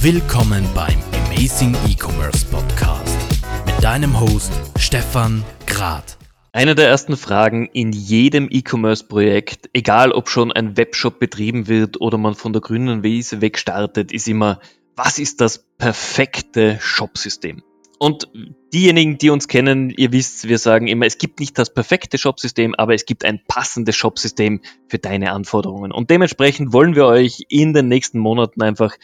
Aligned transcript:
Willkommen 0.00 0.64
beim 0.74 0.98
Amazing 1.26 1.74
E-Commerce 1.88 2.46
Podcast 2.46 3.16
mit 3.64 3.82
deinem 3.82 4.20
Host 4.20 4.52
Stefan 4.78 5.42
Grad. 5.66 6.18
Eine 6.52 6.74
der 6.74 6.88
ersten 6.88 7.16
Fragen 7.16 7.66
in 7.72 7.92
jedem 7.92 8.48
E-Commerce-Projekt, 8.50 9.70
egal 9.72 10.12
ob 10.12 10.28
schon 10.28 10.52
ein 10.52 10.76
Webshop 10.76 11.18
betrieben 11.18 11.66
wird 11.66 12.00
oder 12.00 12.18
man 12.18 12.34
von 12.34 12.52
der 12.52 12.62
grünen 12.62 13.02
Wiese 13.02 13.40
weg 13.40 13.58
startet, 13.58 14.12
ist 14.12 14.28
immer, 14.28 14.60
was 14.94 15.18
ist 15.18 15.40
das 15.40 15.64
perfekte 15.78 16.78
Shopsystem? 16.80 17.62
Und 17.98 18.28
diejenigen, 18.74 19.16
die 19.16 19.30
uns 19.30 19.48
kennen, 19.48 19.90
ihr 19.90 20.12
wisst, 20.12 20.46
wir 20.48 20.58
sagen 20.58 20.86
immer, 20.86 21.06
es 21.06 21.16
gibt 21.16 21.40
nicht 21.40 21.58
das 21.58 21.72
perfekte 21.72 22.18
Shopsystem, 22.18 22.74
aber 22.74 22.94
es 22.94 23.06
gibt 23.06 23.24
ein 23.24 23.40
passendes 23.48 23.96
Shopsystem 23.96 24.60
für 24.88 24.98
deine 24.98 25.32
Anforderungen. 25.32 25.92
Und 25.92 26.10
dementsprechend 26.10 26.74
wollen 26.74 26.94
wir 26.94 27.06
euch 27.06 27.44
in 27.48 27.72
den 27.72 27.88
nächsten 27.88 28.18
Monaten 28.18 28.62
einfach 28.62 28.94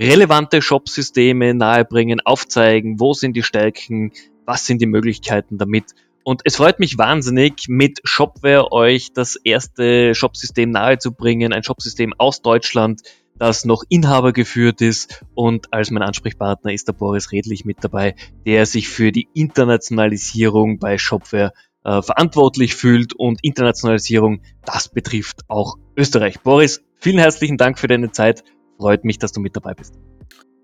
relevante 0.00 0.62
Shopsysteme 0.62 1.54
nahebringen, 1.54 2.20
aufzeigen, 2.20 3.00
wo 3.00 3.14
sind 3.14 3.36
die 3.36 3.42
Stärken, 3.42 4.12
was 4.44 4.64
sind 4.64 4.80
die 4.80 4.86
Möglichkeiten 4.86 5.58
damit. 5.58 5.86
Und 6.22 6.42
es 6.44 6.56
freut 6.56 6.78
mich 6.78 6.98
wahnsinnig, 6.98 7.68
mit 7.68 8.00
Shopware 8.04 8.70
euch 8.72 9.12
das 9.12 9.36
erste 9.36 10.14
Shopsystem 10.14 10.70
nahezubringen, 10.70 11.52
ein 11.52 11.62
Shopsystem 11.64 12.14
aus 12.18 12.42
Deutschland, 12.42 13.02
das 13.38 13.64
noch 13.64 13.82
Inhaber 13.88 14.32
geführt 14.32 14.80
ist 14.80 15.24
und 15.34 15.72
als 15.72 15.90
mein 15.90 16.02
Ansprechpartner 16.02 16.72
ist 16.72 16.88
der 16.88 16.92
Boris 16.92 17.32
Redlich 17.32 17.64
mit 17.64 17.78
dabei, 17.82 18.14
der 18.46 18.66
sich 18.66 18.88
für 18.88 19.12
die 19.12 19.28
Internationalisierung 19.34 20.78
bei 20.78 20.98
Shopware 20.98 21.52
äh, 21.84 22.02
verantwortlich 22.02 22.74
fühlt 22.74 23.14
und 23.14 23.38
Internationalisierung, 23.42 24.40
das 24.64 24.88
betrifft 24.88 25.42
auch 25.48 25.76
Österreich. 25.96 26.40
Boris, 26.40 26.82
vielen 26.98 27.18
herzlichen 27.18 27.56
Dank 27.58 27.78
für 27.78 27.88
deine 27.88 28.10
Zeit. 28.10 28.42
Freut 28.78 29.04
mich, 29.04 29.18
dass 29.18 29.32
du 29.32 29.40
mit 29.40 29.56
dabei 29.56 29.74
bist. 29.74 29.94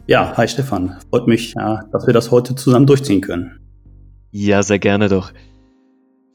Ja, 0.07 0.37
hi 0.37 0.49
Stefan. 0.49 0.99
Freut 1.11 1.29
mich, 1.29 1.55
dass 1.55 2.07
wir 2.07 2.13
das 2.13 2.31
heute 2.31 2.55
zusammen 2.55 2.87
durchziehen 2.87 3.21
können. 3.21 3.61
Ja, 4.33 4.63
sehr 4.63 4.79
gerne 4.79 5.09
doch. 5.09 5.33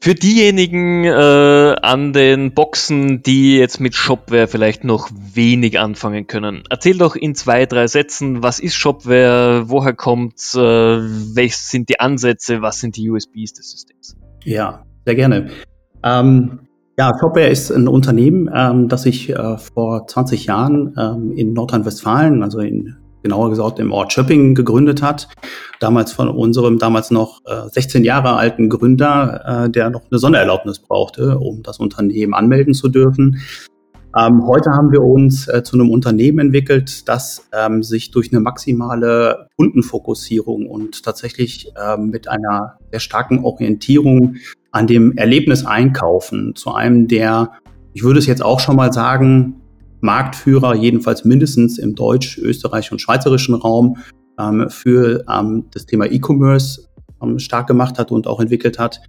Für 0.00 0.14
diejenigen 0.14 1.04
äh, 1.04 1.74
an 1.82 2.12
den 2.12 2.54
Boxen, 2.54 3.20
die 3.22 3.58
jetzt 3.58 3.80
mit 3.80 3.96
Shopware 3.96 4.46
vielleicht 4.46 4.84
noch 4.84 5.10
wenig 5.12 5.80
anfangen 5.80 6.28
können, 6.28 6.62
erzähl 6.70 6.96
doch 6.96 7.16
in 7.16 7.34
zwei, 7.34 7.66
drei 7.66 7.88
Sätzen, 7.88 8.40
was 8.40 8.60
ist 8.60 8.74
Shopware, 8.74 9.68
woher 9.68 9.94
kommt's, 9.94 10.54
äh, 10.54 10.60
welche 10.60 11.56
sind 11.56 11.88
die 11.88 11.98
Ansätze, 11.98 12.62
was 12.62 12.78
sind 12.78 12.96
die 12.96 13.10
USBs 13.10 13.54
des 13.54 13.72
Systems? 13.72 14.16
Ja, 14.44 14.84
sehr 15.04 15.16
gerne. 15.16 15.50
Ähm, 16.04 16.60
ja, 16.96 17.16
Shopware 17.18 17.48
ist 17.48 17.72
ein 17.72 17.88
Unternehmen, 17.88 18.48
ähm, 18.54 18.88
das 18.88 19.02
sich 19.02 19.30
äh, 19.30 19.58
vor 19.58 20.06
20 20.06 20.46
Jahren 20.46 20.94
ähm, 20.96 21.32
in 21.32 21.54
Nordrhein-Westfalen, 21.54 22.44
also 22.44 22.60
in 22.60 22.97
genauer 23.22 23.50
gesagt 23.50 23.78
im 23.78 23.92
Ort 23.92 24.12
Schöppingen 24.12 24.54
gegründet 24.54 25.02
hat. 25.02 25.28
Damals 25.80 26.12
von 26.12 26.28
unserem 26.28 26.78
damals 26.78 27.10
noch 27.10 27.40
äh, 27.46 27.68
16 27.68 28.04
Jahre 28.04 28.36
alten 28.36 28.68
Gründer, 28.68 29.64
äh, 29.66 29.70
der 29.70 29.90
noch 29.90 30.02
eine 30.10 30.18
Sondererlaubnis 30.18 30.78
brauchte, 30.78 31.38
um 31.38 31.62
das 31.62 31.78
Unternehmen 31.78 32.34
anmelden 32.34 32.74
zu 32.74 32.88
dürfen. 32.88 33.40
Ähm, 34.16 34.46
heute 34.46 34.70
haben 34.70 34.90
wir 34.90 35.02
uns 35.02 35.48
äh, 35.48 35.62
zu 35.62 35.76
einem 35.76 35.90
Unternehmen 35.90 36.38
entwickelt, 36.38 37.08
das 37.08 37.46
ähm, 37.52 37.82
sich 37.82 38.10
durch 38.10 38.32
eine 38.32 38.40
maximale 38.40 39.48
Kundenfokussierung 39.56 40.66
und 40.66 41.02
tatsächlich 41.02 41.70
ähm, 41.76 42.08
mit 42.08 42.26
einer 42.26 42.78
sehr 42.90 43.00
starken 43.00 43.44
Orientierung 43.44 44.36
an 44.72 44.86
dem 44.86 45.16
Erlebnis 45.16 45.66
einkaufen 45.66 46.54
zu 46.54 46.72
einem 46.72 47.06
der, 47.06 47.52
ich 47.92 48.02
würde 48.02 48.18
es 48.18 48.26
jetzt 48.26 48.42
auch 48.42 48.60
schon 48.60 48.76
mal 48.76 48.92
sagen, 48.92 49.60
Marktführer, 50.00 50.74
jedenfalls 50.74 51.24
mindestens 51.24 51.78
im 51.78 51.94
deutsch-, 51.94 52.38
österreich- 52.38 52.92
und 52.92 53.00
schweizerischen 53.00 53.54
Raum 53.54 53.98
ähm, 54.38 54.68
für 54.70 55.24
ähm, 55.28 55.66
das 55.72 55.86
Thema 55.86 56.06
E-Commerce 56.06 56.88
ähm, 57.22 57.38
stark 57.38 57.66
gemacht 57.66 57.98
hat 57.98 58.10
und 58.10 58.26
auch 58.26 58.40
entwickelt 58.40 58.78
hat. 58.78 59.00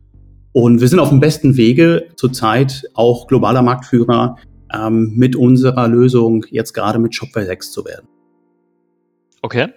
Und 0.51 0.81
wir 0.81 0.88
sind 0.88 1.00
auf 1.00 1.09
dem 1.09 1.19
besten 1.19 1.57
Wege 1.57 2.07
zurzeit 2.16 2.83
auch 2.95 3.27
globaler 3.27 3.61
Marktführer 3.61 4.38
ähm, 4.73 5.13
mit 5.16 5.35
unserer 5.35 5.88
Lösung 5.88 6.45
jetzt 6.50 6.73
gerade 6.73 7.00
mit 7.00 7.13
Shopware 7.13 7.45
6 7.45 7.71
zu 7.71 7.85
werden. 7.85 8.07
Okay. 9.41 9.67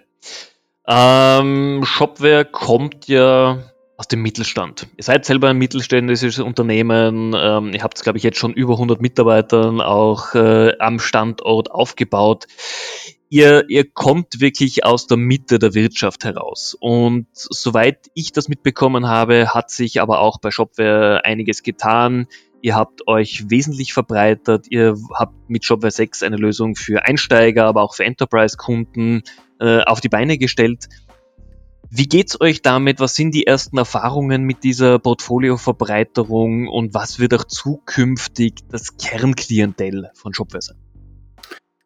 Ähm, 0.87 1.81
Shopware 1.85 2.45
kommt 2.45 3.07
ja 3.07 3.59
aus 3.97 4.07
dem 4.07 4.21
Mittelstand. 4.21 4.87
Ihr 4.97 5.03
seid 5.03 5.25
selber 5.25 5.49
ein 5.49 5.57
mittelständisches 5.57 6.39
Unternehmen, 6.39 7.33
ähm, 7.37 7.71
ihr 7.73 7.83
habt, 7.83 8.01
glaube 8.01 8.17
ich, 8.17 8.23
jetzt 8.23 8.37
schon 8.37 8.53
über 8.53 8.73
100 8.73 9.01
Mitarbeitern 9.01 9.81
auch 9.81 10.33
äh, 10.35 10.77
am 10.79 10.99
Standort 10.99 11.71
aufgebaut. 11.71 12.47
Ihr, 13.29 13.67
ihr 13.67 13.89
kommt 13.89 14.41
wirklich 14.41 14.85
aus 14.85 15.07
der 15.07 15.17
Mitte 15.17 15.57
der 15.57 15.73
Wirtschaft 15.73 16.23
heraus. 16.23 16.77
Und 16.79 17.25
soweit 17.33 18.11
ich 18.13 18.31
das 18.31 18.47
mitbekommen 18.47 19.07
habe, 19.07 19.53
hat 19.53 19.71
sich 19.71 20.01
aber 20.01 20.19
auch 20.19 20.39
bei 20.39 20.51
Shopware 20.51 21.25
einiges 21.25 21.63
getan. 21.63 22.27
Ihr 22.61 22.75
habt 22.75 23.07
euch 23.07 23.49
wesentlich 23.49 23.91
verbreitert. 23.91 24.67
Ihr 24.69 24.95
habt 25.15 25.33
mit 25.49 25.65
Shopware 25.65 25.91
6 25.91 26.23
eine 26.23 26.37
Lösung 26.37 26.75
für 26.75 27.05
Einsteiger, 27.05 27.65
aber 27.65 27.81
auch 27.81 27.95
für 27.95 28.05
Enterprise-Kunden 28.05 29.23
äh, 29.59 29.81
auf 29.81 29.99
die 29.99 30.09
Beine 30.09 30.37
gestellt. 30.37 30.87
Wie 31.95 32.07
geht's 32.07 32.41
euch 32.41 32.63
damit? 32.63 32.99
Was 32.99 33.13
sind 33.13 33.35
die 33.35 33.45
ersten 33.45 33.77
Erfahrungen 33.77 34.45
mit 34.45 34.63
dieser 34.63 34.97
Portfolioverbreiterung 34.97 36.67
und 36.67 36.95
was 36.95 37.19
wird 37.19 37.35
auch 37.35 37.43
zukünftig 37.43 38.55
das 38.67 38.97
Kernklientel 38.97 40.09
von 40.15 40.33
Shopware 40.33 40.63
sein? 40.63 40.77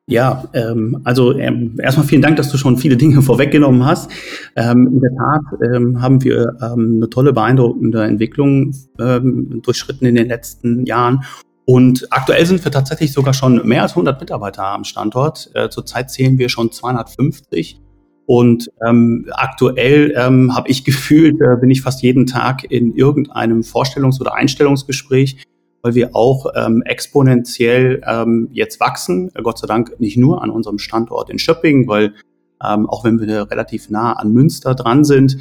Ja, 0.10 0.46
ähm, 0.54 1.02
also 1.04 1.38
ähm, 1.38 1.76
erstmal 1.84 2.08
vielen 2.08 2.22
Dank, 2.22 2.38
dass 2.38 2.50
du 2.50 2.58
schon 2.58 2.78
viele 2.78 2.96
Dinge 2.96 3.22
vorweggenommen 3.22 3.86
hast. 3.86 4.10
Ähm, 4.56 4.88
in 4.88 5.02
der 5.02 5.12
Tat 5.12 5.76
ähm, 5.76 6.02
haben 6.02 6.24
wir 6.24 6.56
ähm, 6.62 6.94
eine 6.96 7.10
tolle, 7.10 7.34
beeindruckende 7.34 8.06
Entwicklung 8.06 8.74
ähm, 9.02 9.62
durchschritten 9.62 10.06
in 10.06 10.16
den 10.16 10.30
letzten 10.30 10.86
Jahren. 10.86 11.26
Und 11.66 12.08
aktuell 12.12 12.46
sind 12.46 12.64
wir 12.64 12.72
tatsächlich 12.72 13.12
sogar 13.12 13.34
schon 13.34 13.68
mehr 13.68 13.82
als 13.82 13.92
100 13.92 14.22
Mitarbeiter 14.22 14.68
am 14.68 14.86
Standort. 14.86 15.52
Äh, 15.54 15.68
zurzeit 15.68 16.10
zählen 16.12 16.38
wir 16.38 16.48
schon 16.48 16.72
250 16.72 17.82
und 18.28 18.70
ähm, 18.86 19.26
aktuell 19.32 20.14
ähm, 20.18 20.54
habe 20.54 20.70
ich 20.70 20.84
gefühlt, 20.84 21.42
äh, 21.42 21.56
bin 21.60 21.72
ich 21.72 21.82
fast 21.82 22.04
jeden 22.04 22.28
Tag 22.28 22.70
in 22.70 22.94
irgendeinem 22.94 23.62
Vorstellungs- 23.62 24.20
oder 24.20 24.36
Einstellungsgespräch, 24.36 25.46
weil 25.82 25.96
wir 25.96 26.14
auch 26.14 26.48
ähm, 26.54 26.84
exponentiell 26.84 28.02
ähm, 28.06 28.50
jetzt 28.52 28.82
wachsen. 28.82 29.32
Äh, 29.34 29.42
Gott 29.42 29.58
sei 29.60 29.68
Dank 29.68 30.00
nicht 30.00 30.18
nur 30.18 30.44
an 30.44 30.50
unserem 30.50 30.78
Standort 30.78 31.30
in 31.30 31.40
Schöpping, 31.40 31.88
weil 31.88 32.14
ähm, 32.62 32.90
auch 32.90 33.06
wenn 33.06 33.22
wir 33.22 33.50
relativ 33.50 33.90
nah 33.90 34.14
an 34.14 34.34
Münster 34.34 34.76
dran 34.76 35.06
sind, 35.06 35.38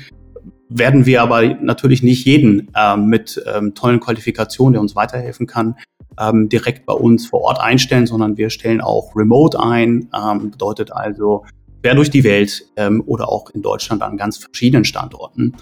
werden 0.68 1.06
wir 1.06 1.22
aber 1.22 1.54
natürlich 1.54 2.04
nicht 2.04 2.24
jeden 2.24 2.70
ähm, 2.76 3.06
mit 3.06 3.42
ähm, 3.52 3.74
tollen 3.74 3.98
Qualifikationen, 3.98 4.74
der 4.74 4.80
uns 4.80 4.94
weiterhelfen 4.94 5.48
kann, 5.48 5.74
ähm, 6.20 6.48
direkt 6.48 6.86
bei 6.86 6.92
uns 6.92 7.26
vor 7.26 7.40
Ort 7.42 7.60
einstellen, 7.60 8.06
sondern 8.06 8.36
wir 8.36 8.50
stellen 8.50 8.80
auch 8.80 9.16
Remote 9.16 9.58
ein. 9.58 10.08
Ähm, 10.14 10.50
bedeutet 10.52 10.92
also, 10.92 11.44
quer 11.86 11.94
durch 11.94 12.10
die 12.10 12.24
Welt 12.24 12.66
ähm, 12.76 13.00
oder 13.06 13.28
auch 13.28 13.50
in 13.50 13.62
Deutschland 13.62 14.02
an 14.02 14.16
ganz 14.16 14.38
verschiedenen 14.38 14.84
Standorten. 14.84 15.52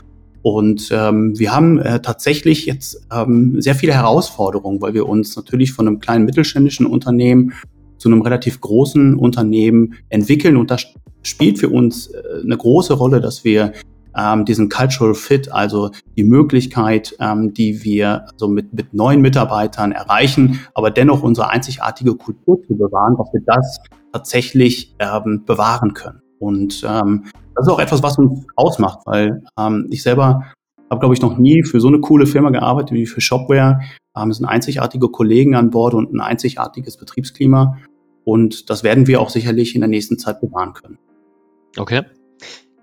Und 0.41 0.89
ähm, 0.91 1.39
wir 1.39 1.55
haben 1.55 1.79
äh, 1.79 2.01
tatsächlich 2.01 2.65
jetzt 2.65 3.07
ähm, 3.12 3.61
sehr 3.61 3.75
viele 3.75 3.93
Herausforderungen, 3.93 4.81
weil 4.81 4.95
wir 4.95 5.07
uns 5.07 5.37
natürlich 5.37 5.75
von 5.75 5.87
einem 5.87 6.01
kleinen 6.01 6.25
mittelständischen 6.25 6.87
Unternehmen 6.87 7.53
zu 7.99 8.09
einem 8.09 8.23
relativ 8.23 8.59
großen 8.62 9.17
Unternehmen 9.17 9.97
entwickeln. 10.09 10.57
Und 10.57 10.71
das 10.71 10.87
spielt 11.23 11.59
für 11.59 11.69
uns 11.69 12.07
äh, 12.07 12.23
eine 12.43 12.56
große 12.56 12.95
Rolle, 12.95 13.21
dass 13.21 13.45
wir 13.45 13.75
ähm, 14.17 14.45
diesen 14.45 14.69
Cultural 14.69 15.15
Fit, 15.15 15.53
also 15.53 15.91
die 16.17 16.25
Möglichkeit, 16.25 17.17
ähm, 17.21 17.53
die 17.55 17.85
wir 17.85 18.27
also 18.33 18.49
mit, 18.49 18.73
mit 18.73 18.95
neuen 18.95 19.21
Mitarbeitern 19.21 19.93
erreichen, 19.93 20.61
aber 20.75 20.91
dennoch 20.91 21.23
unsere 21.23 21.51
einzigartige 21.51 22.15
Kultur 22.15 22.63
zu 22.67 22.77
bewahren, 22.77 23.17
dass 23.17 23.33
wir 23.33 23.43
das 23.47 23.81
tatsächlich 24.13 24.94
ähm, 24.99 25.44
bewahren 25.44 25.94
können. 25.94 26.21
Und 26.38 26.85
ähm, 26.88 27.25
das 27.55 27.67
ist 27.67 27.73
auch 27.73 27.79
etwas, 27.79 28.03
was 28.03 28.19
uns 28.19 28.47
ausmacht, 28.56 29.00
weil 29.06 29.43
ähm, 29.59 29.88
ich 29.91 30.03
selber 30.03 30.44
habe, 30.91 31.00
glaube 31.00 31.15
ich, 31.15 31.23
noch 31.23 31.38
nie 31.38 31.62
für 31.65 31.81
so 31.81 31.88
eine 31.88 32.00
coole 32.00 32.27
Firma 32.27 32.50
gearbeitet 32.50 32.93
wie 32.93 33.06
für 33.06 33.21
Shopware. 33.21 33.81
Ähm, 34.17 34.31
es 34.31 34.38
sind 34.38 34.47
einzigartige 34.47 35.09
Kollegen 35.09 35.55
an 35.55 35.71
Bord 35.71 35.94
und 35.94 36.12
ein 36.12 36.21
einzigartiges 36.21 36.97
Betriebsklima. 36.97 37.79
Und 38.25 38.71
das 38.71 38.85
werden 38.85 39.06
wir 39.06 39.21
auch 39.21 39.31
sicherlich 39.31 39.75
in 39.75 39.81
der 39.81 39.88
nächsten 39.88 40.19
Zeit 40.19 40.41
bewahren 40.41 40.73
können. 40.73 40.99
Okay. 41.77 42.03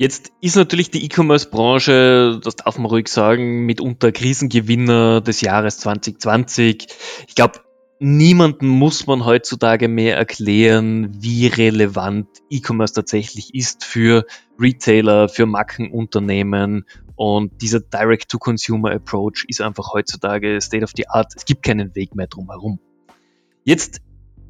Jetzt 0.01 0.31
ist 0.41 0.55
natürlich 0.55 0.89
die 0.89 1.05
E-Commerce-Branche, 1.05 2.39
das 2.43 2.55
darf 2.55 2.79
man 2.79 2.87
ruhig 2.87 3.07
sagen, 3.07 3.67
mitunter 3.67 4.11
Krisengewinner 4.11 5.21
des 5.21 5.41
Jahres 5.41 5.77
2020. 5.77 6.87
Ich 7.27 7.35
glaube, 7.35 7.59
niemanden 7.99 8.67
muss 8.67 9.05
man 9.05 9.25
heutzutage 9.25 9.87
mehr 9.87 10.17
erklären, 10.17 11.11
wie 11.21 11.45
relevant 11.45 12.27
E-Commerce 12.49 12.95
tatsächlich 12.95 13.53
ist 13.53 13.85
für 13.85 14.25
Retailer, 14.59 15.29
für 15.29 15.45
Markenunternehmen. 15.45 16.87
Und 17.15 17.61
dieser 17.61 17.81
Direct-to-Consumer-Approach 17.81 19.45
ist 19.49 19.61
einfach 19.61 19.93
heutzutage 19.93 20.59
State 20.61 20.83
of 20.83 20.93
the 20.97 21.09
Art. 21.09 21.31
Es 21.35 21.45
gibt 21.45 21.61
keinen 21.61 21.93
Weg 21.93 22.15
mehr 22.15 22.25
drum 22.25 22.49
herum. 22.49 22.79
Jetzt 23.65 24.01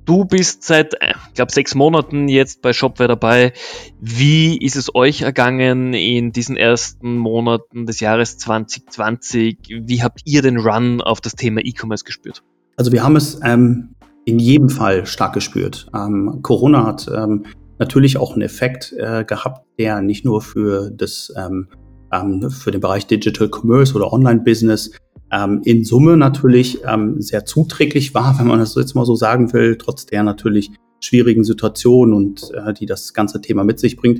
Du 0.05 0.25
bist 0.25 0.63
seit, 0.63 0.95
ich 0.95 1.33
glaube, 1.35 1.51
sechs 1.51 1.75
Monaten 1.75 2.27
jetzt 2.27 2.61
bei 2.61 2.73
Shopware 2.73 3.07
dabei. 3.07 3.53
Wie 3.99 4.57
ist 4.57 4.75
es 4.75 4.93
euch 4.95 5.21
ergangen 5.21 5.93
in 5.93 6.31
diesen 6.31 6.57
ersten 6.57 7.17
Monaten 7.17 7.85
des 7.85 7.99
Jahres 7.99 8.37
2020? 8.37 9.81
Wie 9.83 10.01
habt 10.01 10.21
ihr 10.25 10.41
den 10.41 10.57
Run 10.57 11.01
auf 11.01 11.21
das 11.21 11.35
Thema 11.35 11.61
E-Commerce 11.63 12.03
gespürt? 12.03 12.43
Also 12.77 12.91
wir 12.91 13.03
haben 13.03 13.15
es 13.15 13.39
ähm, 13.43 13.95
in 14.25 14.39
jedem 14.39 14.69
Fall 14.69 15.05
stark 15.05 15.33
gespürt. 15.33 15.87
Ähm, 15.95 16.39
Corona 16.41 16.85
hat 16.85 17.09
ähm, 17.13 17.45
natürlich 17.77 18.17
auch 18.17 18.33
einen 18.33 18.41
Effekt 18.41 18.93
äh, 18.97 19.23
gehabt, 19.23 19.65
der 19.77 20.01
nicht 20.01 20.25
nur 20.25 20.41
für 20.41 20.89
das 20.89 21.31
ähm, 21.37 21.67
ähm, 22.11 22.49
für 22.49 22.71
den 22.71 22.81
Bereich 22.81 23.07
Digital 23.07 23.49
Commerce 23.49 23.95
oder 23.95 24.11
Online-Business 24.11 24.91
ähm, 25.31 25.61
in 25.63 25.83
Summe 25.83 26.17
natürlich 26.17 26.79
ähm, 26.85 27.21
sehr 27.21 27.45
zuträglich 27.45 28.13
war, 28.13 28.35
wenn 28.39 28.47
man 28.47 28.59
das 28.59 28.75
jetzt 28.75 28.95
mal 28.95 29.05
so 29.05 29.15
sagen 29.15 29.53
will, 29.53 29.77
trotz 29.77 30.05
der 30.05 30.23
natürlich 30.23 30.71
schwierigen 30.99 31.43
Situation 31.43 32.13
und 32.13 32.51
äh, 32.53 32.73
die 32.73 32.85
das 32.85 33.13
ganze 33.13 33.41
Thema 33.41 33.63
mit 33.63 33.79
sich 33.79 33.95
bringt. 33.95 34.19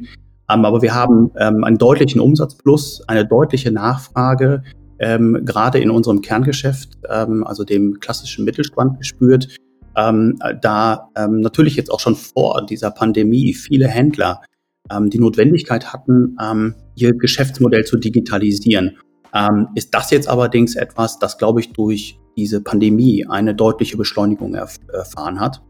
Ähm, 0.49 0.65
aber 0.65 0.81
wir 0.81 0.95
haben 0.95 1.31
ähm, 1.37 1.63
einen 1.63 1.77
deutlichen 1.77 2.19
Umsatzplus, 2.19 3.03
eine 3.07 3.25
deutliche 3.25 3.71
Nachfrage, 3.71 4.63
ähm, 4.99 5.41
gerade 5.45 5.79
in 5.79 5.91
unserem 5.91 6.21
Kerngeschäft, 6.21 6.97
ähm, 7.09 7.45
also 7.45 7.63
dem 7.63 7.99
klassischen 7.99 8.45
Mittelstand 8.45 8.97
gespürt. 8.99 9.55
Ähm, 9.95 10.39
da 10.61 11.09
ähm, 11.17 11.41
natürlich 11.41 11.75
jetzt 11.75 11.91
auch 11.91 11.99
schon 11.99 12.15
vor 12.15 12.65
dieser 12.65 12.91
Pandemie 12.91 13.53
viele 13.53 13.87
Händler 13.87 14.41
ähm, 14.89 15.09
die 15.09 15.19
Notwendigkeit 15.19 15.91
hatten, 15.91 16.37
ähm, 16.41 16.75
ihr 16.95 17.13
Geschäftsmodell 17.13 17.83
zu 17.83 17.97
digitalisieren. 17.97 18.97
Ähm, 19.33 19.69
ist 19.75 19.93
das 19.93 20.11
jetzt 20.11 20.27
allerdings 20.27 20.75
etwas, 20.75 21.19
das, 21.19 21.37
glaube 21.37 21.61
ich, 21.61 21.73
durch 21.73 22.19
diese 22.37 22.61
Pandemie 22.61 23.25
eine 23.27 23.55
deutliche 23.55 23.97
Beschleunigung 23.97 24.53
erf 24.53 24.77
erfahren 24.91 25.39
hat. 25.39 25.61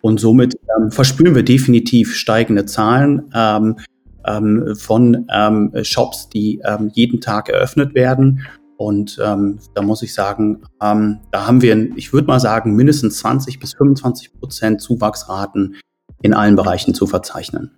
Und 0.00 0.18
somit 0.18 0.56
ähm, 0.76 0.90
verspüren 0.90 1.34
wir 1.34 1.44
definitiv 1.44 2.14
steigende 2.14 2.66
Zahlen 2.66 3.30
ähm, 3.34 3.76
ähm, 4.26 4.74
von 4.76 5.26
ähm, 5.32 5.72
Shops, 5.82 6.28
die 6.28 6.60
ähm, 6.64 6.90
jeden 6.92 7.20
Tag 7.20 7.48
eröffnet 7.48 7.94
werden. 7.94 8.46
Und 8.76 9.16
da 9.16 9.82
muss 9.82 10.02
ich 10.02 10.12
sagen, 10.12 10.64
da 10.80 11.20
haben 11.46 11.62
wir, 11.62 11.96
ich 11.96 12.12
würde 12.12 12.26
mal 12.26 12.40
sagen, 12.40 12.74
mindestens 12.74 13.18
20 13.18 13.60
bis 13.60 13.74
25 13.74 14.32
Prozent 14.32 14.80
Zuwachsraten 14.80 15.76
in 16.20 16.34
allen 16.34 16.56
Bereichen 16.56 16.92
zu 16.92 17.06
verzeichnen. 17.06 17.70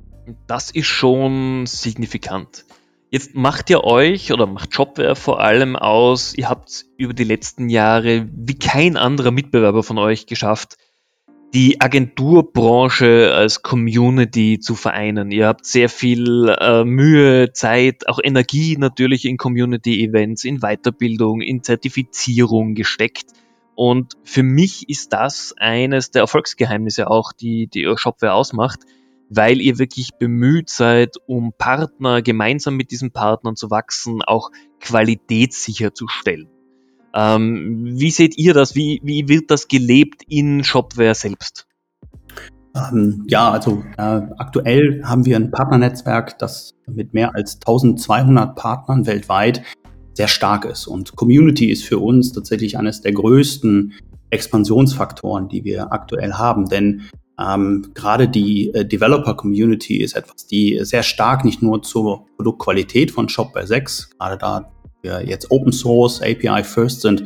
Das 0.46 0.70
ist 0.70 0.86
schon 0.86 1.66
signifikant. 1.66 2.64
Jetzt 3.14 3.36
macht 3.36 3.70
ihr 3.70 3.84
euch 3.84 4.32
oder 4.32 4.44
macht 4.44 4.74
Shopware 4.74 5.14
vor 5.14 5.38
allem 5.38 5.76
aus, 5.76 6.34
ihr 6.34 6.48
habt 6.48 6.84
über 6.96 7.14
die 7.14 7.22
letzten 7.22 7.68
Jahre 7.68 8.28
wie 8.34 8.58
kein 8.58 8.96
anderer 8.96 9.30
Mitbewerber 9.30 9.84
von 9.84 9.98
euch 9.98 10.26
geschafft, 10.26 10.78
die 11.54 11.80
Agenturbranche 11.80 13.32
als 13.32 13.62
Community 13.62 14.58
zu 14.58 14.74
vereinen. 14.74 15.30
Ihr 15.30 15.46
habt 15.46 15.64
sehr 15.64 15.88
viel 15.88 16.48
äh, 16.58 16.82
Mühe, 16.82 17.52
Zeit, 17.52 18.08
auch 18.08 18.18
Energie 18.20 18.76
natürlich 18.78 19.26
in 19.26 19.36
Community-Events, 19.36 20.42
in 20.42 20.58
Weiterbildung, 20.58 21.40
in 21.40 21.62
Zertifizierung 21.62 22.74
gesteckt. 22.74 23.26
Und 23.76 24.14
für 24.24 24.42
mich 24.42 24.88
ist 24.88 25.12
das 25.12 25.54
eines 25.56 26.10
der 26.10 26.22
Erfolgsgeheimnisse 26.22 27.08
auch, 27.08 27.32
die, 27.32 27.68
die 27.68 27.88
Shopware 27.96 28.34
ausmacht, 28.34 28.80
weil 29.34 29.60
ihr 29.60 29.78
wirklich 29.78 30.10
bemüht 30.18 30.70
seid, 30.70 31.16
um 31.26 31.52
Partner 31.56 32.22
gemeinsam 32.22 32.76
mit 32.76 32.90
diesen 32.90 33.12
Partnern 33.12 33.56
zu 33.56 33.70
wachsen, 33.70 34.22
auch 34.22 34.50
Qualität 34.80 35.52
sicherzustellen. 35.52 36.48
Ähm, 37.14 37.84
wie 37.98 38.10
seht 38.10 38.36
ihr 38.36 38.54
das? 38.54 38.74
Wie, 38.74 39.00
wie 39.04 39.28
wird 39.28 39.50
das 39.50 39.68
gelebt 39.68 40.22
in 40.28 40.64
Shopware 40.64 41.14
selbst? 41.14 41.66
Ähm, 42.74 43.24
ja, 43.28 43.50
also 43.50 43.84
äh, 43.96 44.20
aktuell 44.36 45.02
haben 45.04 45.24
wir 45.24 45.36
ein 45.36 45.52
Partnernetzwerk, 45.52 46.38
das 46.38 46.74
mit 46.86 47.14
mehr 47.14 47.34
als 47.34 47.54
1200 47.56 48.56
Partnern 48.56 49.06
weltweit 49.06 49.62
sehr 50.14 50.28
stark 50.28 50.64
ist. 50.64 50.86
Und 50.86 51.14
Community 51.14 51.70
ist 51.70 51.84
für 51.84 51.98
uns 51.98 52.32
tatsächlich 52.32 52.78
eines 52.78 53.00
der 53.00 53.12
größten 53.12 53.94
Expansionsfaktoren, 54.30 55.48
die 55.48 55.64
wir 55.64 55.92
aktuell 55.92 56.32
haben. 56.34 56.68
Denn 56.68 57.02
ähm, 57.38 57.90
gerade 57.94 58.28
die 58.28 58.72
äh, 58.72 58.84
Developer-Community 58.84 59.96
ist 59.96 60.16
etwas, 60.16 60.46
die 60.46 60.78
sehr 60.82 61.02
stark 61.02 61.44
nicht 61.44 61.62
nur 61.62 61.82
zur 61.82 62.26
Produktqualität 62.36 63.10
von 63.10 63.28
Shopware 63.28 63.66
6, 63.66 64.10
gerade 64.18 64.38
da 64.38 64.70
wir 65.02 65.26
jetzt 65.26 65.50
Open 65.50 65.72
Source, 65.72 66.22
API 66.22 66.64
First 66.64 67.02
sind, 67.02 67.24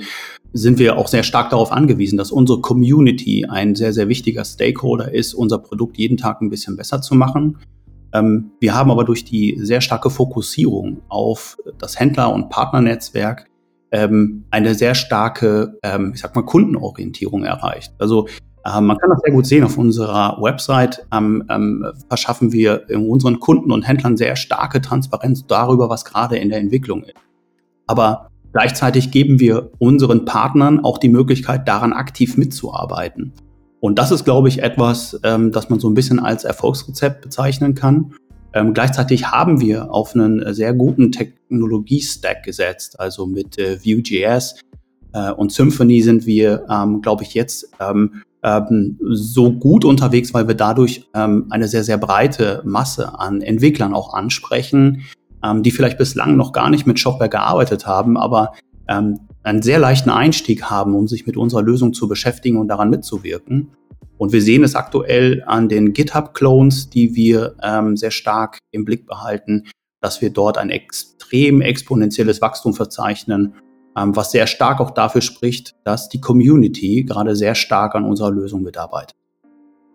sind 0.53 0.79
wir 0.79 0.97
auch 0.97 1.09
sehr 1.09 1.23
stark 1.23 1.51
darauf 1.51 1.73
angewiesen, 1.73 2.17
dass 2.17 2.33
unsere 2.33 2.61
Community 2.61 3.45
ein 3.45 3.75
sehr, 3.75 3.93
sehr 3.93 4.09
wichtiger 4.09 4.45
Stakeholder 4.45 5.13
ist, 5.13 5.35
unser 5.35 5.59
Produkt 5.59 5.99
jeden 5.99 6.17
Tag 6.17 6.41
ein 6.41 6.51
bisschen 6.51 6.77
besser 6.77 7.03
zu 7.03 7.15
machen. 7.15 7.59
Ähm, 8.13 8.53
wir 8.61 8.75
haben 8.75 8.91
aber 8.91 9.05
durch 9.05 9.25
die 9.25 9.57
sehr 9.61 9.81
starke 9.81 10.11
Fokussierung 10.11 11.03
auf 11.09 11.59
das 11.79 12.01
Händler- 12.01 12.33
und 12.33 12.49
Partnernetzwerk 12.49 13.47
ähm, 13.91 14.45
eine 14.51 14.75
sehr 14.75 14.95
starke, 14.95 15.79
ähm, 15.83 16.13
ich 16.15 16.21
sag 16.21 16.35
mal, 16.35 16.43
Kundenorientierung 16.43 17.45
erreicht. 17.45 17.93
Also 17.99 18.29
ähm, 18.77 18.87
man 18.87 18.99
kann 18.99 19.11
das 19.11 19.21
sehr 19.25 19.33
gut 19.33 19.47
sehen 19.47 19.65
auf 19.65 19.79
unserer 19.79 20.39
Website. 20.41 21.07
Ähm, 21.13 21.45
ähm, 21.49 21.87
verschaffen 22.09 22.53
wir 22.53 22.85
unseren 22.91 23.41
Kunden 23.41 23.73
und 23.73 23.87
Händlern 23.87 24.17
sehr 24.17 24.37
starke 24.37 24.81
Transparenz 24.81 25.47
darüber, 25.47 25.89
was 25.89 26.05
gerade 26.05 26.37
in 26.37 26.49
der 26.49 26.59
Entwicklung 26.59 27.05
ist. 27.05 27.15
Aber 27.87 28.31
gleichzeitig 28.53 29.11
geben 29.11 29.41
wir 29.41 29.71
unseren 29.79 30.25
Partnern 30.25 30.85
auch 30.85 30.99
die 30.99 31.09
Möglichkeit, 31.09 31.69
daran 31.69 31.93
aktiv 31.93 32.37
mitzuarbeiten. 32.37 33.33
Und 33.81 33.99
das 33.99 34.11
ist, 34.11 34.25
glaube 34.25 34.49
ich, 34.49 34.63
etwas, 34.63 35.19
ähm, 35.23 35.53
das 35.53 35.71
man 35.71 35.79
so 35.79 35.89
ein 35.89 35.95
bisschen 35.95 36.19
als 36.19 36.45
Erfolgsrezept 36.45 37.23
bezeichnen 37.23 37.75
kann. 37.75 38.15
Ähm, 38.55 38.75
gleichzeitig 38.75 39.31
haben 39.31 39.61
wir 39.61 39.93
auf 39.93 40.15
einen 40.15 40.53
sehr 40.53 40.75
guten 40.75 41.13
Technologie-Stack 41.13 42.43
gesetzt, 42.43 42.99
also 42.99 43.27
mit 43.27 43.59
äh, 43.59 43.79
Vue.js 43.85 44.57
äh, 45.13 45.33
und 45.33 45.53
Symfony 45.53 46.03
sind 46.03 46.27
wir, 46.27 46.67
ähm, 46.71 47.01
glaube 47.03 47.25
ich, 47.25 47.35
jetzt 47.35 47.71
ähm, 47.81 48.23
ähm, 48.43 48.99
so 49.11 49.53
gut 49.53 49.85
unterwegs, 49.85 50.33
weil 50.35 50.47
wir 50.47 50.55
dadurch 50.55 51.09
ähm, 51.15 51.47
eine 51.51 51.69
sehr, 51.69 51.85
sehr 51.85 51.99
breite 51.99 52.63
Masse 52.65 53.19
an 53.19 53.41
Entwicklern 53.41 53.95
auch 53.95 54.15
ansprechen, 54.15 55.03
ähm, 55.45 55.63
die 55.63 55.71
vielleicht 55.71 55.99
bislang 55.99 56.37
noch 56.37 56.53
gar 56.53 56.71
nicht 56.71 56.87
mit 56.87 57.01
Shopware 57.01 57.31
gearbeitet 57.31 57.87
haben, 57.87 58.17
aber 58.17 58.53
ähm, 58.89 59.21
einen 59.43 59.63
sehr 59.63 59.79
leichten 59.79 60.11
Einstieg 60.11 60.65
haben, 60.65 60.95
um 60.95 61.09
sich 61.09 61.27
mit 61.27 61.37
unserer 61.37 61.63
Lösung 61.63 61.93
zu 61.93 62.09
beschäftigen 62.09 62.59
und 62.59 62.69
daran 62.69 62.91
mitzuwirken. 62.91 63.71
Und 64.19 64.33
wir 64.33 64.43
sehen 64.43 64.65
es 64.65 64.75
aktuell 64.75 65.45
an 65.47 65.69
den 65.69 65.93
GitHub-Clones, 65.93 66.91
die 66.91 67.15
wir 67.15 67.55
ähm, 67.63 67.97
sehr 67.97 68.11
stark 68.11 68.59
im 68.73 68.85
Blick 68.85 69.07
behalten, 69.07 69.65
dass 70.01 70.21
wir 70.21 70.31
dort 70.31 70.59
ein 70.59 70.71
extrem 70.71 71.61
exponentielles 71.61 72.41
Wachstum 72.41 72.75
verzeichnen 72.75 73.55
was 74.07 74.31
sehr 74.31 74.47
stark 74.47 74.81
auch 74.81 74.91
dafür 74.91 75.21
spricht, 75.21 75.75
dass 75.85 76.09
die 76.09 76.21
Community 76.21 77.05
gerade 77.05 77.37
sehr 77.37 77.55
stark 77.55 77.95
an 77.95 78.05
unserer 78.05 78.31
Lösung 78.31 78.63
mitarbeitet. 78.63 79.17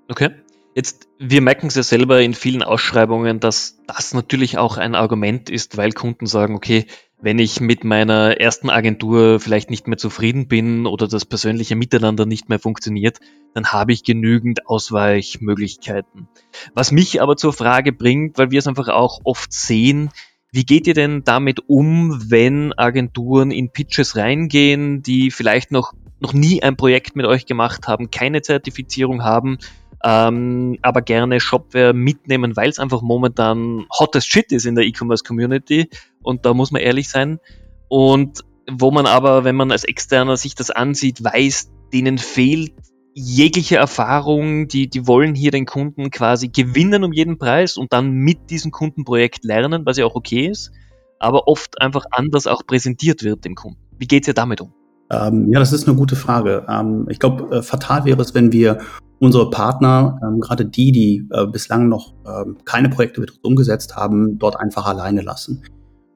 Okay. 0.09 0.31
Jetzt, 0.75 1.07
wir 1.19 1.41
merken 1.41 1.67
es 1.67 1.75
ja 1.75 1.83
selber 1.83 2.21
in 2.21 2.33
vielen 2.33 2.63
Ausschreibungen, 2.63 3.39
dass 3.39 3.77
das 3.85 4.15
natürlich 4.15 4.57
auch 4.57 4.77
ein 4.77 4.95
Argument 4.95 5.51
ist, 5.51 5.77
weil 5.77 5.91
Kunden 5.91 6.25
sagen, 6.25 6.55
okay, 6.55 6.87
wenn 7.21 7.39
ich 7.39 7.61
mit 7.61 7.83
meiner 7.83 8.41
ersten 8.41 8.69
Agentur 8.69 9.39
vielleicht 9.39 9.69
nicht 9.69 9.87
mehr 9.87 9.97
zufrieden 9.97 10.47
bin 10.47 10.87
oder 10.87 11.07
das 11.07 11.25
persönliche 11.25 11.75
Miteinander 11.75 12.25
nicht 12.25 12.49
mehr 12.49 12.59
funktioniert, 12.59 13.19
dann 13.53 13.67
habe 13.67 13.93
ich 13.93 14.03
genügend 14.03 14.67
Ausweichmöglichkeiten. 14.67 16.27
Was 16.73 16.91
mich 16.91 17.21
aber 17.21 17.37
zur 17.37 17.53
Frage 17.53 17.93
bringt, 17.93 18.37
weil 18.37 18.51
wir 18.51 18.59
es 18.59 18.67
einfach 18.67 18.89
auch 18.89 19.21
oft 19.23 19.53
sehen, 19.53 20.09
wie 20.53 20.65
geht 20.65 20.85
ihr 20.85 20.93
denn 20.93 21.23
damit 21.23 21.61
um, 21.67 22.29
wenn 22.29 22.73
Agenturen 22.73 23.49
in 23.49 23.71
Pitches 23.71 24.15
reingehen, 24.15 25.01
die 25.01 25.31
vielleicht 25.31 25.71
noch, 25.71 25.93
noch 26.19 26.31
nie 26.31 26.61
ein 26.61 26.77
Projekt 26.77 27.15
mit 27.15 27.25
euch 27.25 27.47
gemacht 27.47 27.87
haben, 27.87 28.11
keine 28.11 28.43
Zertifizierung 28.43 29.23
haben, 29.23 29.57
ähm, 30.03 30.77
aber 30.83 31.01
gerne 31.01 31.39
Shopware 31.39 31.93
mitnehmen, 31.93 32.55
weil 32.55 32.69
es 32.69 32.77
einfach 32.77 33.01
momentan 33.01 33.87
hottest 33.89 34.27
Shit 34.31 34.51
ist 34.51 34.67
in 34.67 34.75
der 34.75 34.85
E-Commerce 34.85 35.23
Community 35.23 35.89
und 36.21 36.45
da 36.45 36.53
muss 36.53 36.71
man 36.71 36.83
ehrlich 36.83 37.09
sein. 37.09 37.39
Und 37.87 38.41
wo 38.69 38.91
man 38.91 39.07
aber, 39.07 39.43
wenn 39.45 39.55
man 39.55 39.71
als 39.71 39.85
Externer 39.85 40.37
sich 40.37 40.53
das 40.53 40.69
ansieht, 40.69 41.23
weiß, 41.23 41.71
denen 41.91 42.19
fehlt 42.19 42.73
jegliche 43.13 43.77
Erfahrung, 43.77 44.67
die, 44.67 44.89
die 44.89 45.07
wollen 45.07 45.35
hier 45.35 45.51
den 45.51 45.65
Kunden 45.65 46.09
quasi 46.09 46.47
gewinnen 46.47 47.03
um 47.03 47.13
jeden 47.13 47.37
Preis 47.37 47.77
und 47.77 47.93
dann 47.93 48.11
mit 48.11 48.49
diesem 48.49 48.71
Kundenprojekt 48.71 49.43
lernen, 49.43 49.85
was 49.85 49.97
ja 49.97 50.05
auch 50.05 50.15
okay 50.15 50.47
ist, 50.47 50.71
aber 51.19 51.47
oft 51.47 51.81
einfach 51.81 52.05
anders 52.11 52.47
auch 52.47 52.65
präsentiert 52.65 53.23
wird 53.23 53.45
dem 53.45 53.55
Kunden. 53.55 53.79
Wie 53.97 54.07
geht 54.07 54.23
es 54.23 54.27
ihr 54.29 54.33
damit 54.33 54.61
um? 54.61 54.73
Ähm, 55.11 55.51
ja, 55.51 55.59
das 55.59 55.73
ist 55.73 55.87
eine 55.87 55.95
gute 55.95 56.15
Frage. 56.15 56.65
Ähm, 56.67 57.07
ich 57.09 57.19
glaube, 57.19 57.57
äh, 57.57 57.61
fatal 57.61 58.05
wäre 58.05 58.21
es, 58.21 58.33
wenn 58.33 58.51
wir 58.51 58.79
unsere 59.19 59.49
Partner, 59.49 60.19
ähm, 60.23 60.39
gerade 60.39 60.65
die, 60.65 60.91
die 60.91 61.27
äh, 61.31 61.45
bislang 61.45 61.87
noch 61.87 62.13
ähm, 62.25 62.57
keine 62.65 62.89
Projekte 62.89 63.21
mit 63.21 63.31
uns 63.31 63.39
umgesetzt 63.43 63.95
haben, 63.95 64.39
dort 64.39 64.59
einfach 64.59 64.85
alleine 64.87 65.21
lassen. 65.21 65.63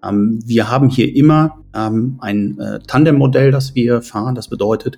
Ähm, 0.04 0.40
wir 0.46 0.70
haben 0.70 0.90
hier 0.90 1.16
immer 1.16 1.60
ähm, 1.76 2.18
ein 2.22 2.60
äh, 2.60 2.80
Tandem-Modell, 2.80 3.52
das 3.52 3.76
wir 3.76 4.02
fahren. 4.02 4.36
Das 4.36 4.50
bedeutet, 4.50 4.98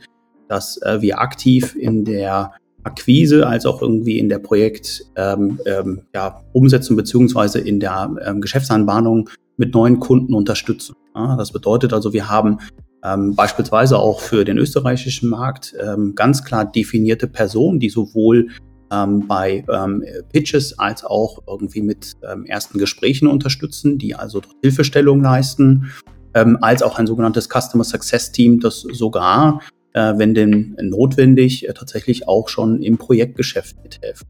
dass 0.50 0.82
äh, 0.82 1.02
wir 1.02 1.20
aktiv 1.20 1.76
in 1.76 2.04
der 2.04 2.52
Akquise 2.84 3.48
als 3.48 3.66
auch 3.66 3.82
irgendwie 3.82 4.20
in 4.20 4.30
der 4.30 4.40
Projekt 4.40 5.06
ähm, 5.16 5.60
ähm, 5.66 6.02
ja, 6.14 6.42
Umsetzung 6.54 6.98
beziehungsweise 6.98 7.60
in 7.60 7.80
der 7.80 8.16
ähm, 8.26 8.42
Geschäftsanbahnung 8.42 9.30
mit 9.58 9.74
neuen 9.74 10.00
Kunden 10.00 10.34
unterstützen. 10.34 10.96
Ja, 11.16 11.36
das 11.36 11.52
bedeutet 11.52 11.94
also, 11.94 12.14
wir 12.14 12.30
haben 12.30 12.60
ähm, 13.04 13.36
beispielsweise 13.36 13.98
auch 13.98 14.20
für 14.20 14.44
den 14.44 14.58
österreichischen 14.58 15.30
Markt 15.30 15.76
ähm, 15.80 16.16
ganz 16.16 16.44
klar 16.44 16.70
definierte 16.70 17.28
Personen, 17.28 17.80
die 17.80 17.90
sowohl 17.90 18.50
ähm, 18.92 19.28
bei 19.28 19.64
ähm, 19.72 20.04
Pitches 20.32 20.80
als 20.80 21.04
auch 21.04 21.44
irgendwie 21.48 21.82
mit 21.82 22.14
ähm, 22.30 22.46
ersten 22.46 22.80
Gesprächen 22.80 23.28
unterstützen, 23.28 23.98
die 23.98 24.16
also 24.16 24.42
Hilfestellung 24.62 25.22
leisten, 25.22 25.92
ähm, 26.34 26.58
als 26.62 26.82
auch 26.84 26.98
ein 26.98 27.08
sogenanntes 27.08 27.48
Customer 27.50 27.84
Success 27.84 28.32
Team, 28.32 28.60
das 28.60 28.82
sogar, 28.82 29.62
äh, 29.94 30.14
wenn 30.18 30.34
denn 30.34 30.78
notwendig, 30.82 31.68
äh, 31.68 31.74
tatsächlich 31.74 32.28
auch 32.28 32.50
schon 32.50 32.82
im 32.82 32.98
Projektgeschäft 32.98 33.78
mithilft. 33.84 34.28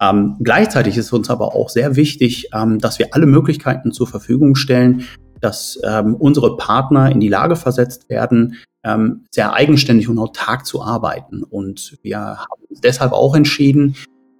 Ähm, 0.00 0.36
gleichzeitig 0.40 0.96
ist 0.96 1.12
uns 1.12 1.30
aber 1.30 1.54
auch 1.54 1.68
sehr 1.68 1.96
wichtig, 1.96 2.48
ähm, 2.52 2.78
dass 2.78 2.98
wir 2.98 3.08
alle 3.12 3.26
Möglichkeiten 3.26 3.92
zur 3.92 4.06
Verfügung 4.06 4.54
stellen, 4.54 5.04
dass 5.40 5.78
ähm, 5.84 6.14
unsere 6.14 6.56
Partner 6.56 7.10
in 7.10 7.20
die 7.20 7.28
Lage 7.28 7.56
versetzt 7.56 8.08
werden, 8.08 8.56
ähm, 8.82 9.24
sehr 9.30 9.52
eigenständig 9.52 10.08
und 10.08 10.18
autark 10.18 10.66
zu 10.66 10.82
arbeiten. 10.82 11.42
Und 11.42 11.98
wir 12.02 12.18
haben 12.18 12.62
uns 12.68 12.80
deshalb 12.80 13.12
auch 13.12 13.34
entschieden, 13.34 13.94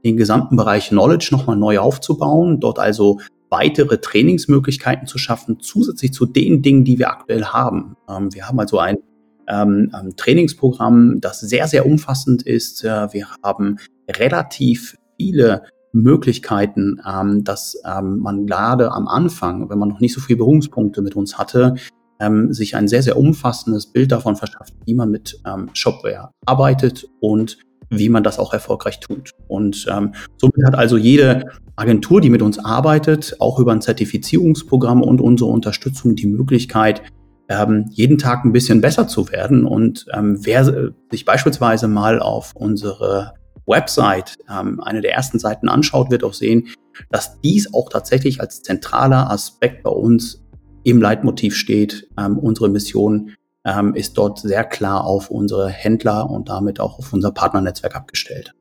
den 0.04 0.16
gesamten 0.16 0.56
Bereich 0.56 0.88
Knowledge 0.88 1.28
nochmal 1.32 1.56
neu 1.56 1.78
aufzubauen, 1.78 2.60
dort 2.60 2.78
also 2.78 3.20
weitere 3.48 3.98
Trainingsmöglichkeiten 3.98 5.06
zu 5.06 5.18
schaffen, 5.18 5.60
zusätzlich 5.60 6.12
zu 6.12 6.26
den 6.26 6.62
Dingen, 6.62 6.84
die 6.84 6.98
wir 6.98 7.10
aktuell 7.10 7.44
haben. 7.44 7.96
Ähm, 8.08 8.32
wir 8.34 8.48
haben 8.48 8.58
also 8.58 8.78
ein 8.78 8.98
ähm, 9.48 9.90
Trainingsprogramm, 10.16 11.20
das 11.20 11.40
sehr, 11.40 11.68
sehr 11.68 11.86
umfassend 11.86 12.42
ist. 12.42 12.84
Äh, 12.84 13.12
wir 13.12 13.28
haben 13.42 13.78
relativ 14.08 14.96
viele 15.16 15.62
Möglichkeiten, 15.92 17.00
ähm, 17.08 17.44
dass 17.44 17.80
ähm, 17.86 18.18
man 18.18 18.46
gerade 18.46 18.92
am 18.92 19.06
Anfang, 19.06 19.70
wenn 19.70 19.78
man 19.78 19.88
noch 19.88 20.00
nicht 20.00 20.14
so 20.14 20.20
viele 20.20 20.38
Berührungspunkte 20.38 21.02
mit 21.02 21.14
uns 21.14 21.38
hatte, 21.38 21.76
ähm, 22.20 22.52
sich 22.52 22.76
ein 22.76 22.88
sehr, 22.88 23.02
sehr 23.02 23.16
umfassendes 23.16 23.86
Bild 23.86 24.12
davon 24.12 24.36
verschafft, 24.36 24.74
wie 24.86 24.94
man 24.94 25.10
mit 25.10 25.40
ähm, 25.46 25.70
Shopware 25.72 26.30
arbeitet 26.46 27.08
und 27.20 27.58
wie 27.90 28.08
man 28.08 28.24
das 28.24 28.38
auch 28.38 28.52
erfolgreich 28.52 29.00
tut. 29.00 29.30
Und 29.46 29.86
ähm, 29.90 30.14
somit 30.36 30.64
hat 30.66 30.74
also 30.74 30.96
jede 30.96 31.44
Agentur, 31.76 32.20
die 32.20 32.30
mit 32.30 32.42
uns 32.42 32.58
arbeitet, 32.58 33.36
auch 33.40 33.58
über 33.58 33.72
ein 33.72 33.82
Zertifizierungsprogramm 33.82 35.02
und 35.02 35.20
unsere 35.20 35.50
Unterstützung 35.50 36.16
die 36.16 36.26
Möglichkeit, 36.26 37.02
ähm, 37.48 37.86
jeden 37.90 38.18
Tag 38.18 38.44
ein 38.44 38.52
bisschen 38.52 38.80
besser 38.80 39.08
zu 39.08 39.30
werden. 39.30 39.64
Und 39.66 40.06
ähm, 40.12 40.38
wer 40.40 40.92
sich 41.10 41.24
beispielsweise 41.24 41.88
mal 41.88 42.20
auf 42.20 42.52
unsere 42.54 43.34
Website 43.66 44.36
ähm, 44.50 44.80
eine 44.80 45.00
der 45.00 45.12
ersten 45.12 45.38
Seiten 45.38 45.68
anschaut, 45.68 46.10
wird 46.10 46.24
auch 46.24 46.34
sehen, 46.34 46.68
dass 47.10 47.40
dies 47.40 47.72
auch 47.74 47.88
tatsächlich 47.88 48.40
als 48.40 48.62
zentraler 48.62 49.30
Aspekt 49.30 49.82
bei 49.82 49.90
uns 49.90 50.44
im 50.84 51.00
Leitmotiv 51.00 51.56
steht. 51.56 52.08
Ähm, 52.18 52.38
unsere 52.38 52.68
Mission 52.68 53.30
ähm, 53.64 53.94
ist 53.94 54.18
dort 54.18 54.38
sehr 54.40 54.64
klar 54.64 55.04
auf 55.04 55.30
unsere 55.30 55.68
Händler 55.70 56.30
und 56.30 56.48
damit 56.48 56.80
auch 56.80 56.98
auf 56.98 57.12
unser 57.12 57.32
Partnernetzwerk 57.32 57.96
abgestellt. 57.96 58.54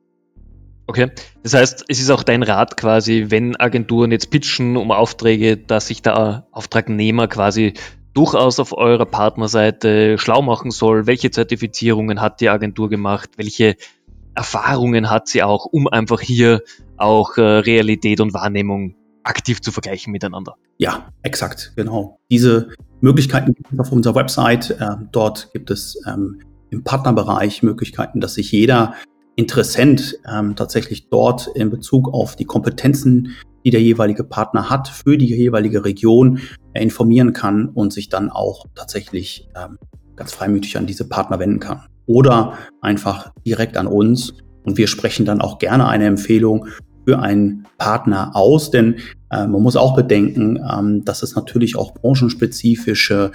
Okay, 0.86 1.10
das 1.42 1.54
heißt, 1.54 1.84
es 1.88 2.00
ist 2.00 2.10
auch 2.10 2.22
dein 2.22 2.42
Rat 2.42 2.76
quasi, 2.76 3.26
wenn 3.28 3.56
Agenturen 3.56 4.12
jetzt 4.12 4.30
pitchen 4.30 4.76
um 4.76 4.90
Aufträge, 4.90 5.56
dass 5.56 5.86
sich 5.86 6.02
der 6.02 6.46
Auftragnehmer 6.52 7.26
quasi 7.26 7.72
durchaus 8.14 8.60
auf 8.60 8.72
eurer 8.72 9.06
Partnerseite 9.06 10.18
schlau 10.18 10.40
machen 10.42 10.70
soll. 10.70 11.06
Welche 11.06 11.30
Zertifizierungen 11.30 12.20
hat 12.20 12.40
die 12.40 12.48
Agentur 12.48 12.88
gemacht? 12.88 13.30
Welche 13.36 13.76
Erfahrungen 14.34 15.10
hat 15.10 15.28
sie 15.28 15.42
auch, 15.42 15.66
um 15.66 15.86
einfach 15.88 16.20
hier 16.20 16.62
auch 16.96 17.36
äh, 17.36 17.42
Realität 17.42 18.20
und 18.20 18.34
Wahrnehmung 18.34 18.94
aktiv 19.22 19.60
zu 19.62 19.72
vergleichen 19.72 20.12
miteinander. 20.12 20.54
Ja, 20.78 21.08
exakt, 21.22 21.72
genau. 21.76 22.18
Diese 22.30 22.68
Möglichkeiten 23.00 23.54
gibt 23.54 23.72
es 23.72 23.78
auf 23.78 23.90
unserer 23.90 24.14
Website. 24.14 24.70
Äh, 24.70 24.96
dort 25.12 25.50
gibt 25.52 25.70
es 25.70 26.00
ähm, 26.06 26.40
im 26.70 26.84
Partnerbereich 26.84 27.62
Möglichkeiten, 27.62 28.20
dass 28.20 28.34
sich 28.34 28.52
jeder 28.52 28.94
Interessent 29.36 30.18
ähm, 30.30 30.54
tatsächlich 30.54 31.08
dort 31.08 31.48
in 31.54 31.70
Bezug 31.70 32.12
auf 32.12 32.36
die 32.36 32.44
Kompetenzen, 32.44 33.34
die 33.64 33.70
der 33.70 33.82
jeweilige 33.82 34.24
Partner 34.24 34.70
hat, 34.70 34.88
für 34.88 35.16
die 35.18 35.26
jeweilige 35.26 35.84
Region 35.84 36.40
äh, 36.72 36.82
informieren 36.82 37.32
kann 37.32 37.68
und 37.68 37.92
sich 37.92 38.08
dann 38.08 38.30
auch 38.30 38.66
tatsächlich 38.74 39.48
ähm, 39.56 39.78
ganz 40.16 40.32
freimütig 40.32 40.76
an 40.76 40.86
diese 40.86 41.08
Partner 41.08 41.38
wenden 41.38 41.60
kann 41.60 41.82
oder 42.06 42.54
einfach 42.80 43.32
direkt 43.46 43.76
an 43.76 43.86
uns. 43.86 44.34
Und 44.64 44.78
wir 44.78 44.86
sprechen 44.86 45.26
dann 45.26 45.40
auch 45.40 45.58
gerne 45.58 45.88
eine 45.88 46.06
Empfehlung 46.06 46.66
für 47.04 47.18
einen 47.18 47.66
Partner 47.76 48.34
aus, 48.34 48.70
denn 48.70 48.96
äh, 49.30 49.46
man 49.46 49.62
muss 49.62 49.76
auch 49.76 49.94
bedenken, 49.94 50.58
ähm, 50.70 51.04
dass 51.04 51.22
es 51.22 51.34
natürlich 51.34 51.76
auch 51.76 51.92
branchenspezifische 51.94 53.32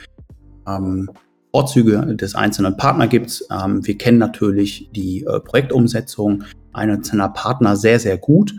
ähm, 0.67 1.09
Vorzüge 1.51 2.15
des 2.15 2.35
einzelnen 2.35 2.77
Partner 2.77 3.07
gibt. 3.07 3.43
Ähm, 3.51 3.85
wir 3.85 3.97
kennen 3.97 4.17
natürlich 4.17 4.89
die 4.91 5.23
äh, 5.23 5.39
Projektumsetzung 5.39 6.43
einzelner 6.73 7.29
Partner 7.29 7.75
sehr, 7.75 7.99
sehr 7.99 8.17
gut, 8.17 8.53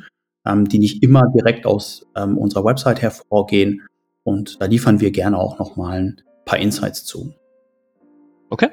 ähm, 0.47 0.69
die 0.69 0.79
nicht 0.79 1.03
immer 1.03 1.25
direkt 1.35 1.67
aus 1.67 2.07
ähm, 2.17 2.39
unserer 2.39 2.65
Website 2.65 3.03
hervorgehen. 3.03 3.87
Und 4.23 4.61
da 4.61 4.67
liefern 4.67 5.01
wir 5.01 5.11
gerne 5.11 5.39
auch 5.39 5.59
nochmal 5.59 5.99
ein 5.99 6.21
paar 6.45 6.59
Insights 6.59 7.05
zu. 7.05 7.33
Okay. 8.51 8.69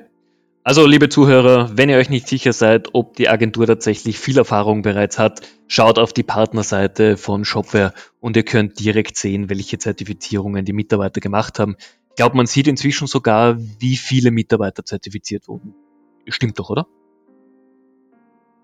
Also, 0.63 0.85
liebe 0.85 1.07
Zuhörer, 1.07 1.77
wenn 1.77 1.87
ihr 1.87 1.95
euch 1.95 2.09
nicht 2.09 2.27
sicher 2.27 2.51
seid, 2.51 2.89
ob 2.91 3.15
die 3.15 3.29
Agentur 3.29 3.65
tatsächlich 3.67 4.19
viel 4.19 4.37
Erfahrung 4.37 4.81
bereits 4.81 5.17
hat, 5.17 5.39
schaut 5.67 5.97
auf 5.97 6.11
die 6.11 6.23
Partnerseite 6.23 7.15
von 7.15 7.45
Shopware 7.45 7.93
und 8.19 8.35
ihr 8.35 8.43
könnt 8.43 8.77
direkt 8.77 9.15
sehen, 9.15 9.49
welche 9.49 9.77
Zertifizierungen 9.77 10.65
die 10.65 10.73
Mitarbeiter 10.73 11.21
gemacht 11.21 11.59
haben. 11.59 11.77
Ich 12.09 12.15
glaube, 12.17 12.35
man 12.35 12.47
sieht 12.47 12.67
inzwischen 12.67 13.07
sogar, 13.07 13.57
wie 13.79 13.95
viele 13.95 14.29
Mitarbeiter 14.31 14.83
zertifiziert 14.83 15.47
wurden. 15.47 15.73
Stimmt 16.27 16.59
doch, 16.59 16.69
oder? 16.69 16.85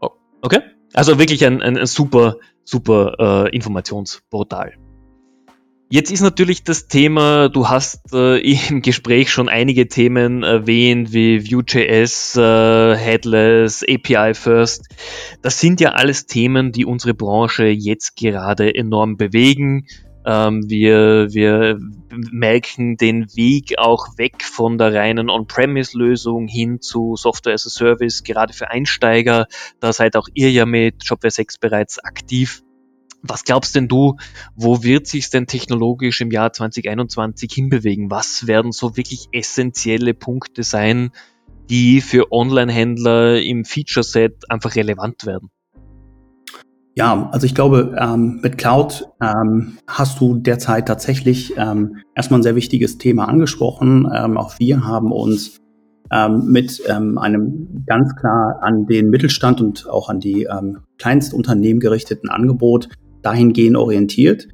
Oh, 0.02 0.10
okay. 0.42 0.60
Also 0.94 1.18
wirklich 1.18 1.46
ein, 1.46 1.62
ein, 1.62 1.86
super, 1.86 2.38
super 2.64 3.48
äh, 3.48 3.56
Informationsportal. 3.56 4.74
Jetzt 5.90 6.12
ist 6.12 6.22
natürlich 6.22 6.64
das 6.64 6.88
Thema, 6.88 7.50
du 7.50 7.70
hast 7.70 8.14
äh, 8.14 8.40
im 8.40 8.82
Gespräch 8.82 9.30
schon 9.30 9.48
einige 9.48 9.88
Themen 9.88 10.42
erwähnt, 10.42 11.14
wie 11.14 11.52
Vue.js, 11.52 12.36
äh, 12.36 12.96
Headless, 12.96 13.84
API 13.88 14.34
First. 14.34 14.88
Das 15.42 15.60
sind 15.60 15.82
ja 15.82 15.92
alles 15.92 16.26
Themen, 16.26 16.72
die 16.72 16.86
unsere 16.86 17.14
Branche 17.14 17.66
jetzt 17.66 18.16
gerade 18.16 18.74
enorm 18.74 19.18
bewegen. 19.18 19.86
Ähm, 20.26 20.70
wir, 20.70 21.34
wir 21.34 21.80
merken 22.32 22.98
den 22.98 23.26
Weg 23.36 23.78
auch 23.78 24.18
weg 24.18 24.44
von 24.44 24.78
der 24.78 24.94
reinen 24.94 25.30
On-Premise-Lösung 25.30 26.48
hin 26.48 26.82
zu 26.82 27.16
Software 27.16 27.54
as 27.54 27.66
a 27.68 27.70
Service, 27.70 28.24
gerade 28.24 28.54
für 28.54 28.72
Einsteiger. 28.72 29.48
Da 29.80 29.92
seid 29.92 30.16
auch 30.16 30.28
ihr 30.34 30.52
ja 30.52 30.66
mit 30.66 31.06
Shopware 31.06 31.32
6 31.32 31.58
bereits 31.58 32.00
aktiv. 32.00 32.64
Was 33.22 33.46
glaubst 33.46 33.76
denn 33.76 33.88
du, 33.88 34.18
wo 34.56 34.84
wird 34.84 35.08
sich 35.08 35.30
denn 35.30 35.48
technologisch 35.48 36.20
im 36.20 36.32
Jahr 36.32 36.52
2021 36.52 37.52
hinbewegen? 37.54 38.12
Was 38.12 38.48
werden 38.48 38.74
so 38.74 38.98
wirklich 38.98 39.30
essentielle 39.32 40.14
Punkte 40.14 40.64
sein, 40.64 41.12
die 41.70 42.02
für 42.02 42.34
Online-Händler 42.34 43.42
im 43.42 43.64
Feature-Set 43.64 44.50
einfach 44.50 44.76
relevant 44.76 45.26
werden? 45.26 45.52
Ja, 46.96 47.30
also 47.32 47.46
ich 47.46 47.56
glaube, 47.56 47.96
ähm, 47.98 48.40
mit 48.44 48.60
Cloud 48.60 49.08
ähm, 49.20 49.78
hast 49.88 50.20
du 50.20 50.36
derzeit 50.36 50.88
tatsächlich 50.88 51.54
ähm, 51.58 51.98
erstmal 52.16 52.40
ein 52.40 52.44
sehr 52.44 52.56
wichtiges 52.56 53.00
Thema 53.00 53.28
angesprochen. 53.28 54.08
Ähm, 54.14 54.38
auch 54.38 54.60
wir 54.60 54.86
haben 54.86 55.12
uns 55.12 55.60
ähm, 56.12 56.52
mit 56.52 56.84
ähm, 56.88 57.18
einem 57.18 57.84
ganz 57.88 58.16
klar 58.16 58.60
an 58.62 58.86
den 58.86 59.10
Mittelstand 59.10 59.60
und 59.60 59.90
auch 59.90 60.10
an 60.10 60.20
die 60.20 60.48
Kleinstunternehmen 61.00 61.80
gerichteten 61.80 62.30
Angebot 62.30 62.90
dahingehend 63.22 63.78
orientiert. 63.78 64.48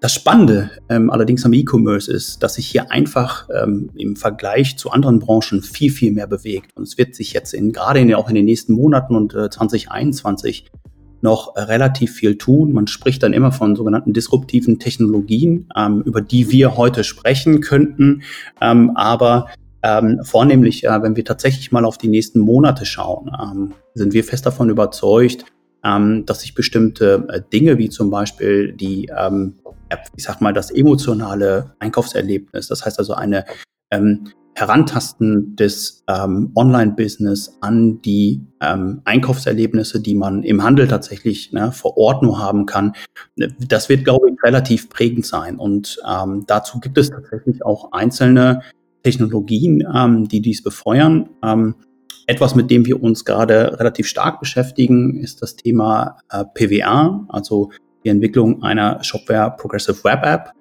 Das 0.00 0.12
Spannende 0.12 0.70
allerdings 0.88 1.44
am 1.44 1.52
E-Commerce 1.52 2.10
ist, 2.10 2.42
dass 2.42 2.54
sich 2.54 2.66
hier 2.66 2.90
einfach 2.90 3.48
im 3.94 4.16
Vergleich 4.16 4.76
zu 4.76 4.90
anderen 4.90 5.20
Branchen 5.20 5.62
viel, 5.62 5.92
viel 5.92 6.10
mehr 6.10 6.26
bewegt. 6.26 6.72
Und 6.74 6.82
es 6.82 6.98
wird 6.98 7.14
sich 7.14 7.32
jetzt 7.32 7.54
in, 7.54 7.70
gerade 7.70 8.00
in, 8.00 8.12
auch 8.14 8.28
in 8.28 8.34
den 8.34 8.44
nächsten 8.44 8.72
Monaten 8.72 9.14
und 9.14 9.34
äh, 9.34 9.48
2021 9.48 10.68
noch 11.20 11.56
äh, 11.56 11.60
relativ 11.60 12.12
viel 12.12 12.36
tun. 12.38 12.72
Man 12.72 12.86
spricht 12.86 13.22
dann 13.22 13.32
immer 13.32 13.52
von 13.52 13.76
sogenannten 13.76 14.12
disruptiven 14.12 14.78
Technologien, 14.78 15.68
ähm, 15.76 16.02
über 16.02 16.20
die 16.20 16.50
wir 16.50 16.76
heute 16.76 17.04
sprechen 17.04 17.60
könnten. 17.60 18.22
Ähm, 18.60 18.92
aber 18.96 19.46
ähm, 19.82 20.20
vornehmlich, 20.22 20.84
äh, 20.84 21.02
wenn 21.02 21.16
wir 21.16 21.24
tatsächlich 21.24 21.72
mal 21.72 21.84
auf 21.84 21.98
die 21.98 22.08
nächsten 22.08 22.40
Monate 22.40 22.86
schauen, 22.86 23.30
ähm, 23.40 23.72
sind 23.94 24.12
wir 24.12 24.24
fest 24.24 24.46
davon 24.46 24.70
überzeugt, 24.70 25.44
ähm, 25.84 26.26
dass 26.26 26.40
sich 26.40 26.54
bestimmte 26.54 27.26
äh, 27.28 27.40
Dinge 27.52 27.78
wie 27.78 27.88
zum 27.88 28.10
Beispiel 28.10 28.72
die, 28.72 29.10
ähm, 29.16 29.54
ich 30.16 30.24
sag 30.24 30.40
mal, 30.40 30.52
das 30.52 30.70
emotionale 30.70 31.74
Einkaufserlebnis, 31.78 32.68
das 32.68 32.84
heißt 32.84 32.98
also 32.98 33.14
eine 33.14 33.44
ähm, 33.90 34.28
Herantasten 34.56 35.54
des 35.54 36.02
ähm, 36.08 36.50
Online-Business 36.54 37.58
an 37.60 38.00
die 38.00 38.40
ähm, 38.62 39.02
Einkaufserlebnisse, 39.04 40.00
die 40.00 40.14
man 40.14 40.42
im 40.44 40.62
Handel 40.62 40.88
tatsächlich 40.88 41.52
ne, 41.52 41.72
vor 41.72 41.98
Ort 41.98 42.22
nur 42.22 42.38
haben 42.38 42.64
kann, 42.64 42.94
das 43.36 43.90
wird, 43.90 44.04
glaube 44.04 44.30
ich, 44.30 44.42
relativ 44.42 44.88
prägend 44.88 45.26
sein. 45.26 45.58
Und 45.58 45.98
ähm, 46.08 46.44
dazu 46.46 46.80
gibt 46.80 46.96
es 46.96 47.10
tatsächlich 47.10 47.62
auch 47.66 47.92
einzelne 47.92 48.62
Technologien, 49.02 49.86
ähm, 49.94 50.26
die 50.26 50.40
dies 50.40 50.62
befeuern. 50.62 51.28
Ähm, 51.44 51.74
etwas, 52.26 52.54
mit 52.54 52.70
dem 52.70 52.86
wir 52.86 53.02
uns 53.02 53.26
gerade 53.26 53.78
relativ 53.78 54.06
stark 54.06 54.40
beschäftigen, 54.40 55.20
ist 55.20 55.42
das 55.42 55.56
Thema 55.56 56.16
äh, 56.30 56.44
PWA, 56.54 57.26
also 57.28 57.72
die 58.04 58.08
Entwicklung 58.08 58.62
einer 58.62 59.04
Shopware 59.04 59.54
Progressive 59.58 60.02
Web 60.02 60.24
App. 60.24 60.52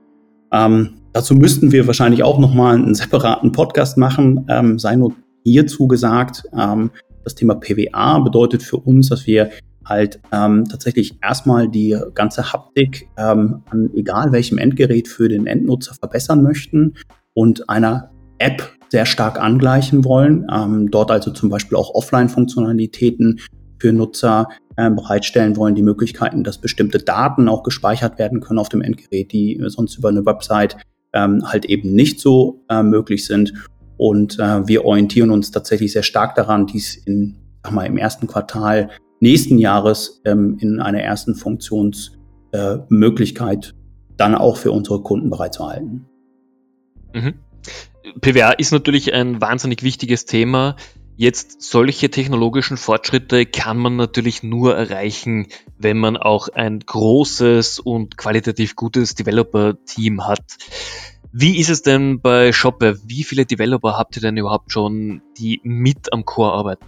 Ähm, 0.51 0.97
Dazu 1.15 1.33
müssten 1.33 1.71
wir 1.71 1.87
wahrscheinlich 1.87 2.23
auch 2.23 2.39
nochmal 2.39 2.75
einen 2.75 2.93
separaten 2.93 3.53
Podcast 3.53 3.97
machen. 3.97 4.45
Ähm, 4.49 4.77
sei 4.77 4.97
nur 4.97 5.13
hierzu 5.45 5.87
gesagt, 5.87 6.43
ähm, 6.53 6.91
das 7.23 7.35
Thema 7.35 7.55
PWA 7.55 8.19
bedeutet 8.19 8.61
für 8.61 8.75
uns, 8.75 9.07
dass 9.07 9.25
wir 9.25 9.49
halt 9.85 10.19
ähm, 10.33 10.65
tatsächlich 10.69 11.17
erstmal 11.23 11.69
die 11.69 11.97
ganze 12.15 12.51
Haptik 12.51 13.07
ähm, 13.17 13.63
an 13.69 13.91
egal 13.95 14.33
welchem 14.33 14.57
Endgerät 14.57 15.07
für 15.07 15.29
den 15.29 15.47
Endnutzer 15.47 15.93
verbessern 15.93 16.43
möchten 16.43 16.95
und 17.33 17.69
einer 17.69 18.11
App 18.39 18.69
sehr 18.89 19.05
stark 19.05 19.39
angleichen 19.39 20.03
wollen. 20.03 20.45
Ähm, 20.53 20.91
dort 20.91 21.11
also 21.11 21.31
zum 21.31 21.49
Beispiel 21.49 21.77
auch 21.77 21.95
Offline-Funktionalitäten 21.95 23.39
für 23.79 23.93
Nutzer 23.93 24.49
äh, 24.75 24.91
bereitstellen 24.91 25.55
wollen, 25.55 25.75
die 25.75 25.81
Möglichkeiten, 25.81 26.43
dass 26.43 26.59
bestimmte 26.59 26.97
Daten 26.97 27.47
auch 27.47 27.63
gespeichert 27.63 28.19
werden 28.19 28.41
können 28.41 28.59
auf 28.59 28.67
dem 28.67 28.81
Endgerät, 28.81 29.31
die 29.31 29.63
sonst 29.67 29.97
über 29.97 30.09
eine 30.09 30.25
Website 30.25 30.75
ähm, 31.15 31.51
halt 31.51 31.65
eben 31.65 31.95
nicht 31.95 32.19
so 32.19 32.61
äh, 32.69 32.83
möglich 32.83 33.25
sind. 33.25 33.53
Und 33.97 34.37
äh, 34.39 34.67
wir 34.67 34.85
orientieren 34.85 35.31
uns 35.31 35.49
tatsächlich 35.51 35.93
sehr 35.93 36.03
stark 36.03 36.35
daran, 36.35 36.67
dies 36.67 36.95
in, 36.95 37.37
sag 37.63 37.73
mal, 37.73 37.85
im 37.85 37.97
ersten 37.97 38.27
Quartal 38.27 38.91
nächsten 39.19 39.57
Jahres 39.57 40.21
ähm, 40.25 40.57
in 40.59 40.79
einer 40.79 41.01
ersten 41.01 41.33
Funktionsmöglichkeit 41.35 43.67
äh, 43.67 43.71
dann 44.17 44.35
auch 44.35 44.57
für 44.57 44.71
unsere 44.71 45.01
Kunden 45.01 45.29
bereitzuhalten. 45.29 46.05
Mhm. 47.13 47.35
PWA 48.21 48.51
ist 48.51 48.71
natürlich 48.71 49.13
ein 49.13 49.41
wahnsinnig 49.41 49.83
wichtiges 49.83 50.25
Thema. 50.25 50.77
Jetzt 51.17 51.61
solche 51.61 52.09
technologischen 52.09 52.75
Fortschritte 52.75 53.45
kann 53.45 53.77
man 53.77 53.95
natürlich 53.95 54.43
nur 54.43 54.75
erreichen, 54.75 55.47
wenn 55.77 55.97
man 55.97 56.17
auch 56.17 56.49
ein 56.49 56.79
großes 56.79 57.79
und 57.79 58.17
qualitativ 58.17 58.75
gutes 58.75 59.15
Developer-Team 59.15 60.27
hat. 60.27 60.43
Wie 61.31 61.57
ist 61.57 61.69
es 61.69 61.81
denn 61.83 62.19
bei 62.19 62.51
Shopware? 62.51 62.97
Wie 63.05 63.23
viele 63.23 63.45
Developer 63.45 63.97
habt 63.97 64.17
ihr 64.17 64.21
denn 64.21 64.35
überhaupt 64.35 64.73
schon, 64.73 65.21
die 65.37 65.61
mit 65.63 66.11
am 66.11 66.25
Core 66.25 66.51
arbeiten? 66.51 66.85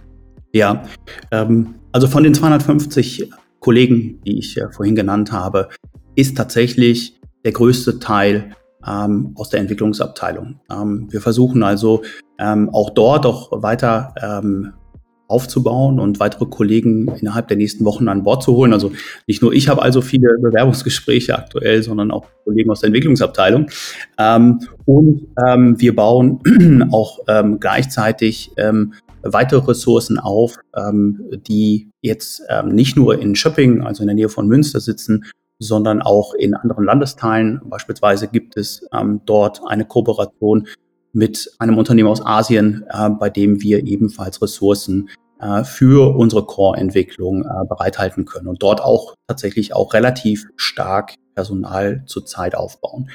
Ja, 0.52 0.84
ähm, 1.30 1.76
also 1.92 2.06
von 2.06 2.22
den 2.22 2.34
250 2.34 3.30
Kollegen, 3.60 4.20
die 4.26 4.38
ich 4.38 4.58
äh, 4.58 4.70
vorhin 4.70 4.94
genannt 4.94 5.32
habe, 5.32 5.70
ist 6.16 6.36
tatsächlich 6.36 7.18
der 7.44 7.52
größte 7.52 7.98
Teil 7.98 8.54
ähm, 8.86 9.32
aus 9.36 9.48
der 9.50 9.60
Entwicklungsabteilung. 9.60 10.60
Ähm, 10.70 11.08
wir 11.10 11.20
versuchen 11.20 11.62
also 11.62 12.02
ähm, 12.38 12.70
auch 12.72 12.90
dort 12.90 13.26
auch 13.26 13.62
weiter 13.62 14.14
ähm, 14.22 14.72
aufzubauen 15.28 16.00
und 16.00 16.20
weitere 16.20 16.46
Kollegen 16.46 17.08
innerhalb 17.20 17.48
der 17.48 17.58
nächsten 17.58 17.84
Wochen 17.84 18.08
an 18.08 18.22
Bord 18.22 18.42
zu 18.42 18.56
holen. 18.56 18.72
Also 18.72 18.92
nicht 19.26 19.42
nur 19.42 19.52
ich 19.52 19.68
habe 19.68 19.82
also 19.82 20.00
viele 20.00 20.38
Bewerbungsgespräche 20.40 21.36
aktuell, 21.36 21.82
sondern 21.82 22.10
auch 22.10 22.26
Kollegen 22.44 22.70
aus 22.70 22.80
der 22.80 22.88
Entwicklungsabteilung. 22.88 23.68
Ähm, 24.18 24.60
und 24.86 25.26
ähm, 25.46 25.78
wir 25.78 25.94
bauen 25.94 26.40
auch 26.92 27.20
ähm, 27.28 27.60
gleichzeitig 27.60 28.52
ähm, 28.56 28.94
weitere 29.22 29.66
Ressourcen 29.66 30.18
auf, 30.18 30.56
ähm, 30.74 31.20
die 31.46 31.90
jetzt 32.00 32.42
ähm, 32.48 32.68
nicht 32.70 32.96
nur 32.96 33.20
in 33.20 33.34
Schöpping, 33.34 33.82
also 33.82 34.02
in 34.02 34.06
der 34.06 34.14
Nähe 34.14 34.28
von 34.30 34.48
Münster 34.48 34.80
sitzen, 34.80 35.24
sondern 35.58 36.00
auch 36.00 36.34
in 36.34 36.54
anderen 36.54 36.84
Landesteilen. 36.84 37.60
Beispielsweise 37.64 38.28
gibt 38.28 38.56
es 38.56 38.86
ähm, 38.94 39.20
dort 39.26 39.60
eine 39.66 39.84
Kooperation 39.84 40.68
mit 41.18 41.50
einem 41.58 41.76
Unternehmen 41.76 42.08
aus 42.08 42.24
Asien, 42.24 42.84
äh, 42.90 43.10
bei 43.10 43.28
dem 43.28 43.60
wir 43.60 43.84
ebenfalls 43.84 44.40
Ressourcen 44.40 45.10
äh, 45.40 45.64
für 45.64 46.16
unsere 46.16 46.46
Core-Entwicklung 46.46 47.42
äh, 47.42 47.66
bereithalten 47.68 48.24
können 48.24 48.46
und 48.46 48.62
dort 48.62 48.80
auch 48.80 49.14
tatsächlich 49.26 49.74
auch 49.74 49.94
relativ 49.94 50.46
stark 50.54 51.14
Personal 51.34 52.04
zurzeit 52.06 52.54
aufbauen. 52.54 53.10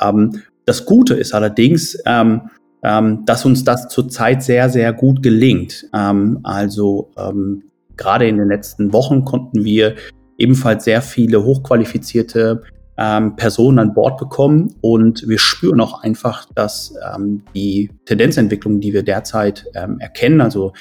Ähm, 0.00 0.42
das 0.66 0.84
Gute 0.84 1.14
ist 1.14 1.32
allerdings, 1.32 1.98
ähm, 2.04 2.50
ähm, 2.82 3.24
dass 3.24 3.46
uns 3.46 3.64
das 3.64 3.88
zurzeit 3.88 4.42
sehr, 4.42 4.68
sehr 4.68 4.92
gut 4.92 5.22
gelingt. 5.22 5.88
Ähm, 5.94 6.40
also 6.42 7.10
ähm, 7.16 7.64
gerade 7.96 8.28
in 8.28 8.36
den 8.36 8.48
letzten 8.48 8.92
Wochen 8.92 9.24
konnten 9.24 9.64
wir 9.64 9.94
ebenfalls 10.36 10.84
sehr 10.84 11.00
viele 11.00 11.42
hochqualifizierte 11.42 12.62
ähm, 12.98 13.36
Personen 13.36 13.78
an 13.78 13.94
Bord 13.94 14.18
bekommen. 14.18 14.74
Und 14.80 15.26
wir 15.28 15.38
spüren 15.38 15.80
auch 15.80 16.02
einfach, 16.02 16.46
dass 16.54 16.94
ähm, 17.14 17.42
die 17.54 17.90
Tendenzentwicklung, 18.04 18.80
die 18.80 18.92
wir 18.92 19.02
derzeit 19.02 19.66
ähm, 19.74 19.98
erkennen, 20.00 20.40
also 20.40 20.72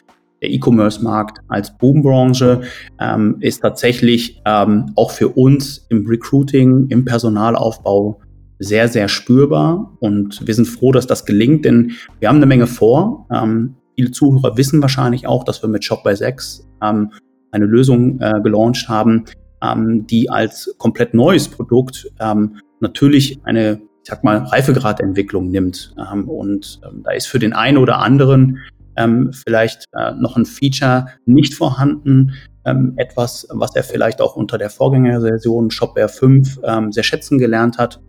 der 0.42 0.52
E-Commerce-Markt 0.52 1.40
als 1.48 1.78
Boombranche, 1.78 2.62
ähm, 3.00 3.38
ist 3.40 3.62
tatsächlich 3.62 4.42
ähm, 4.46 4.92
auch 4.96 5.12
für 5.12 5.30
uns 5.30 5.86
im 5.90 6.06
Recruiting, 6.08 6.88
im 6.90 7.06
Personalaufbau 7.06 8.20
sehr, 8.60 8.88
sehr 8.88 9.08
spürbar. 9.08 9.96
Und 10.00 10.46
wir 10.46 10.54
sind 10.54 10.66
froh, 10.66 10.92
dass 10.92 11.08
das 11.08 11.26
gelingt, 11.26 11.66
denn 11.66 11.94
wir 12.20 12.30
haben 12.30 12.38
eine 12.38 12.46
Menge 12.46 12.68
vor. 12.68 13.28
Ähm, 13.32 13.76
viele 13.96 14.12
Zuhörer 14.12 14.58
wissen 14.58 14.82
wahrscheinlich 14.82 15.28
auch, 15.28 15.44
dass 15.44 15.62
wir 15.62 15.70
mit 15.70 15.84
Shop 15.84 16.04
by 16.04 16.16
6 16.16 16.68
ähm, 16.84 17.12
eine 17.52 17.66
Lösung 17.66 18.20
äh, 18.20 18.42
gelauncht 18.44 18.90
haben, 18.90 19.26
ähm, 19.72 20.06
die 20.08 20.30
als 20.30 20.74
komplett 20.78 21.14
neues 21.14 21.48
Produkt 21.48 22.08
ähm, 22.20 22.58
natürlich 22.80 23.40
eine, 23.44 23.82
ich 24.04 24.10
sag 24.10 24.24
mal, 24.24 24.38
Reifegradentwicklung 24.38 25.50
nimmt. 25.50 25.96
Ähm, 25.98 26.30
und 26.30 26.80
ähm, 26.86 27.02
da 27.04 27.12
ist 27.12 27.28
für 27.28 27.40
den 27.40 27.54
einen 27.54 27.78
oder 27.78 28.00
anderen 28.00 28.60
ähm, 28.96 29.32
vielleicht 29.34 29.86
äh, 29.94 30.14
noch 30.14 30.38
ein 30.38 30.46
Feature 30.46 31.08
nicht 31.26 31.54
vorhanden, 31.54 32.34
ähm, 32.66 32.94
etwas, 32.98 33.48
was 33.52 33.76
er 33.76 33.84
vielleicht 33.84 34.22
auch 34.22 34.36
unter 34.36 34.58
der 34.58 34.70
Vorgängerversion 34.70 35.70
Shopware 35.72 36.10
5 36.10 36.60
ähm, 36.64 36.92
sehr 36.92 37.04
schätzen 37.04 37.38
gelernt 37.38 37.78
hat. 37.78 38.02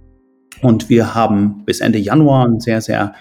Und 0.62 0.88
wir 0.88 1.14
haben 1.14 1.64
bis 1.66 1.80
Ende 1.80 1.98
Januar 1.98 2.46
einen 2.46 2.60
sehr, 2.60 2.80
sehr 2.80 3.14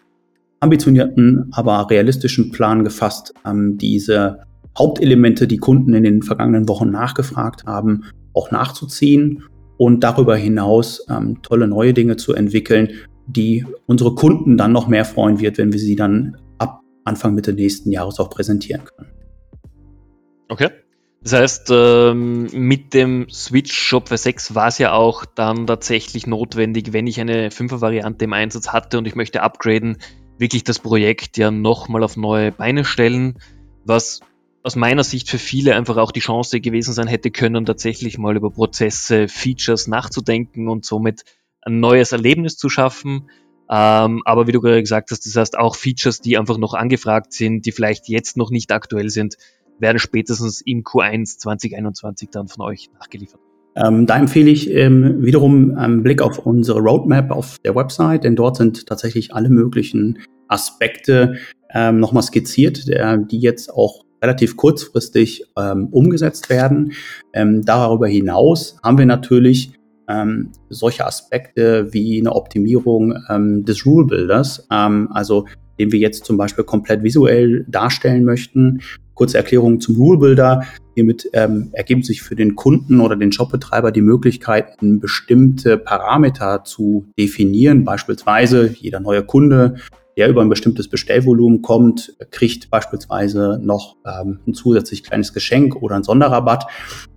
ambitionierten, 0.62 1.50
aber 1.52 1.90
realistischen 1.90 2.52
Plan 2.52 2.86
gefasst, 2.86 3.34
diese 3.46 4.46
Hauptelemente, 4.78 5.48
die 5.48 5.58
Kunden 5.58 5.94
in 5.94 6.04
den 6.04 6.22
vergangenen 6.22 6.68
Wochen 6.68 6.90
nachgefragt 6.92 7.66
haben, 7.66 8.06
auch 8.36 8.52
nachzuziehen 8.52 9.44
und 9.78 10.04
darüber 10.04 10.36
hinaus 10.36 11.06
ähm, 11.10 11.42
tolle 11.42 11.68
neue 11.68 11.94
Dinge 11.94 12.18
zu 12.18 12.34
entwickeln, 12.34 12.90
die 13.28 13.66
unsere 13.88 14.16
Kunden 14.16 14.58
dann 14.58 14.72
noch 14.72 14.88
mehr 14.88 15.06
freuen 15.06 15.40
wird, 15.40 15.58
wenn 15.58 15.74
wir 15.74 15.80
sie 15.80 15.96
dann 15.96 16.38
ab 16.58 16.82
Anfang 17.04 17.36
Mitte 17.36 17.54
nächsten 17.54 17.92
Jahres 17.92 18.20
auch 18.20 18.30
präsentieren 18.30 18.84
können. 18.86 19.12
Okay. 20.48 20.70
Das 21.22 21.34
heißt, 21.34 21.70
ähm, 21.72 22.48
mit 22.54 22.94
dem 22.94 23.28
Switch 23.32 23.74
Shop 23.74 24.10
für 24.10 24.18
6 24.18 24.54
war 24.54 24.68
es 24.68 24.78
ja 24.78 24.94
auch 24.94 25.26
dann 25.26 25.66
tatsächlich 25.66 26.28
notwendig, 26.28 26.94
wenn 26.94 27.08
ich 27.08 27.20
eine 27.20 27.50
5er 27.50 27.82
Variante 27.82 28.26
im 28.26 28.34
Einsatz 28.34 28.68
hatte 28.68 29.00
und 29.00 29.08
ich 29.08 29.16
möchte 29.16 29.42
upgraden, 29.42 29.98
wirklich 30.38 30.64
das 30.64 30.78
Projekt 30.78 31.38
ja 31.38 31.50
nochmal 31.50 32.04
auf 32.04 32.16
neue 32.16 32.52
Beine 32.52 32.86
stellen, 32.86 33.40
was 33.86 34.20
aus 34.66 34.76
meiner 34.76 35.04
Sicht 35.04 35.30
für 35.30 35.38
viele 35.38 35.76
einfach 35.76 35.98
auch 35.98 36.12
die 36.12 36.22
Chance 36.22 36.60
gewesen 36.60 36.92
sein 36.92 37.06
hätte 37.06 37.30
können, 37.30 37.68
tatsächlich 37.68 38.18
mal 38.18 38.36
über 38.36 38.50
Prozesse, 38.50 39.28
Features 39.28 39.88
nachzudenken 39.88 40.70
und 40.70 40.86
somit 40.86 41.24
ein 41.62 41.80
neues 41.80 42.12
Erlebnis 42.12 42.58
zu 42.58 42.68
schaffen. 42.68 43.30
Ähm, 43.70 44.24
aber 44.26 44.48
wie 44.48 44.52
du 44.52 44.62
gerade 44.62 44.82
gesagt 44.82 45.12
hast, 45.12 45.24
das 45.28 45.36
heißt 45.36 45.58
auch 45.60 45.76
Features, 45.76 46.20
die 46.20 46.40
einfach 46.40 46.58
noch 46.58 46.74
angefragt 46.74 47.32
sind, 47.32 47.68
die 47.68 47.72
vielleicht 47.72 48.10
jetzt 48.10 48.38
noch 48.38 48.50
nicht 48.50 48.72
aktuell 48.72 49.12
sind, 49.12 49.38
werden 49.78 50.00
spätestens 50.00 50.62
im 50.62 50.82
Q1 50.82 51.38
2021 51.38 52.30
dann 52.32 52.48
von 52.48 52.66
euch 52.66 52.90
nachgeliefert. 53.00 53.42
Ähm, 53.76 54.08
da 54.08 54.18
empfehle 54.18 54.50
ich 54.50 54.72
ähm, 54.72 55.24
wiederum 55.24 55.78
einen 55.78 56.02
Blick 56.02 56.24
auf 56.24 56.40
unsere 56.40 56.80
Roadmap 56.80 57.30
auf 57.30 57.60
der 57.60 57.76
Website, 57.76 58.24
denn 58.24 58.36
dort 58.36 58.58
sind 58.58 58.88
tatsächlich 58.88 59.36
alle 59.36 59.50
möglichen 59.50 60.20
Aspekte 60.48 61.36
ähm, 61.72 62.00
nochmal 62.00 62.24
skizziert, 62.24 62.88
der, 62.88 63.18
die 63.18 63.40
jetzt 63.40 63.72
auch 63.72 64.05
relativ 64.22 64.58
kurzfristig 64.58 65.46
ähm, 65.58 65.88
umgesetzt 65.92 66.50
werden. 66.50 66.94
Ähm, 67.34 67.64
darüber 67.64 68.08
hinaus 68.08 68.78
haben 68.84 68.98
wir 68.98 69.06
natürlich 69.06 69.74
ähm, 70.08 70.52
solche 70.70 71.06
Aspekte 71.06 71.94
wie 71.94 72.20
eine 72.20 72.34
Optimierung 72.34 73.16
ähm, 73.30 73.66
des 73.66 73.86
Rule 73.86 74.06
Builders, 74.06 74.68
ähm, 74.72 75.10
also 75.12 75.46
den 75.80 75.92
wir 75.92 76.00
jetzt 76.00 76.26
zum 76.26 76.38
Beispiel 76.38 76.64
komplett 76.64 77.04
visuell 77.04 77.66
darstellen 77.68 78.24
möchten. 78.24 78.82
Kurze 79.14 79.38
Erklärung 79.38 79.80
zum 79.80 79.96
Rule 79.96 80.20
Builder. 80.20 80.64
Hiermit 80.94 81.30
ähm, 81.34 81.70
ergeben 81.74 82.04
sich 82.04 82.22
für 82.22 82.36
den 82.36 82.56
Kunden 82.56 83.00
oder 83.00 83.16
den 83.16 83.32
Shopbetreiber 83.32 83.92
die 83.92 84.02
Möglichkeiten, 84.02 85.00
bestimmte 85.00 85.78
Parameter 85.78 86.64
zu 86.64 87.06
definieren. 87.18 87.84
Beispielsweise 87.84 88.74
jeder 88.78 89.00
neue 89.00 89.24
Kunde 89.24 89.76
der 90.18 90.30
über 90.30 90.42
ein 90.42 90.50
bestimmtes 90.50 90.90
Bestellvolumen 90.90 91.62
kommt, 91.62 92.16
kriegt 92.32 92.70
beispielsweise 92.70 93.60
noch 93.62 93.98
ähm, 94.06 94.40
ein 94.48 94.54
zusätzlich 94.54 95.04
kleines 95.04 95.34
Geschenk 95.34 95.76
oder 95.76 95.96
einen 95.96 96.04
Sonderrabatt. 96.04 96.66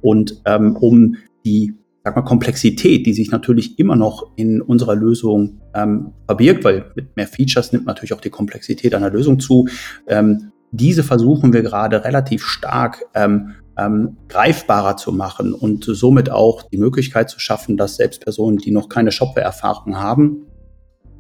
Und 0.00 0.40
ähm, 0.44 0.76
um 0.76 1.16
die 1.44 1.74
sag 2.04 2.16
mal, 2.16 2.22
Komplexität, 2.22 3.06
die 3.06 3.12
sich 3.12 3.30
natürlich 3.30 3.78
immer 3.78 3.96
noch 3.96 4.32
in 4.36 4.60
unserer 4.60 4.94
Lösung 4.94 5.60
ähm, 5.74 6.12
verbirgt, 6.26 6.64
weil 6.64 6.90
mit 6.94 7.16
mehr 7.16 7.26
Features 7.26 7.72
nimmt 7.72 7.86
natürlich 7.86 8.12
auch 8.12 8.20
die 8.20 8.30
Komplexität 8.30 8.94
einer 8.94 9.10
Lösung 9.10 9.40
zu. 9.40 9.68
Ähm, 10.06 10.52
diese 10.70 11.02
versuchen 11.02 11.52
wir 11.52 11.62
gerade 11.62 12.04
relativ 12.04 12.44
stark 12.44 13.04
ähm, 13.14 13.54
ähm, 13.78 14.16
greifbarer 14.28 14.96
zu 14.96 15.12
machen 15.12 15.54
und 15.54 15.84
somit 15.84 16.30
auch 16.30 16.62
die 16.64 16.78
Möglichkeit 16.78 17.30
zu 17.30 17.38
schaffen, 17.38 17.76
dass 17.76 17.96
selbst 17.96 18.22
Personen, 18.22 18.58
die 18.58 18.72
noch 18.72 18.88
keine 18.88 19.12
Shopware-Erfahrung 19.12 19.96
haben, 19.96 20.47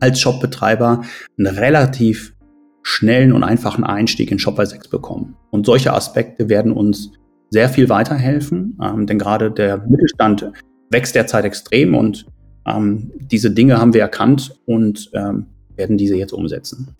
als 0.00 0.20
Shopbetreiber 0.20 1.02
einen 1.38 1.46
relativ 1.46 2.34
schnellen 2.82 3.32
und 3.32 3.44
einfachen 3.44 3.84
Einstieg 3.84 4.30
in 4.30 4.38
Shopware 4.38 4.66
6 4.66 4.88
bekommen. 4.88 5.36
Und 5.50 5.66
solche 5.66 5.92
Aspekte 5.92 6.48
werden 6.48 6.72
uns 6.72 7.12
sehr 7.50 7.68
viel 7.68 7.88
weiterhelfen, 7.88 8.78
ähm, 8.82 9.06
denn 9.06 9.18
gerade 9.18 9.50
der 9.50 9.78
Mittelstand 9.78 10.52
wächst 10.90 11.14
derzeit 11.14 11.44
extrem 11.44 11.94
und 11.94 12.26
ähm, 12.66 13.12
diese 13.18 13.50
Dinge 13.50 13.78
haben 13.78 13.94
wir 13.94 14.02
erkannt 14.02 14.58
und 14.66 15.10
ähm, 15.14 15.46
werden 15.76 15.96
diese 15.96 16.16
jetzt 16.16 16.32
umsetzen. 16.32 16.94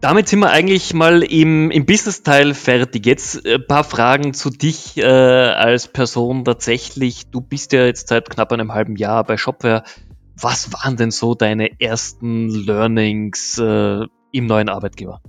Damit 0.00 0.28
sind 0.28 0.38
wir 0.38 0.50
eigentlich 0.50 0.94
mal 0.94 1.22
im, 1.22 1.70
im 1.70 1.84
Business-Teil 1.84 2.54
fertig. 2.54 3.04
Jetzt 3.04 3.46
ein 3.46 3.66
paar 3.66 3.84
Fragen 3.84 4.32
zu 4.32 4.48
dich 4.48 4.96
äh, 4.96 5.04
als 5.04 5.88
Person 5.88 6.42
tatsächlich. 6.46 7.26
Du 7.30 7.42
bist 7.42 7.72
ja 7.72 7.84
jetzt 7.84 8.08
seit 8.08 8.30
knapp 8.30 8.50
einem 8.50 8.72
halben 8.72 8.96
Jahr 8.96 9.24
bei 9.24 9.36
Shopware. 9.36 9.84
Was 10.40 10.72
waren 10.72 10.96
denn 10.96 11.10
so 11.10 11.34
deine 11.34 11.80
ersten 11.80 12.48
Learnings 12.48 13.58
äh, 13.58 14.06
im 14.32 14.46
neuen 14.46 14.68
Arbeitgeber? 14.68 15.20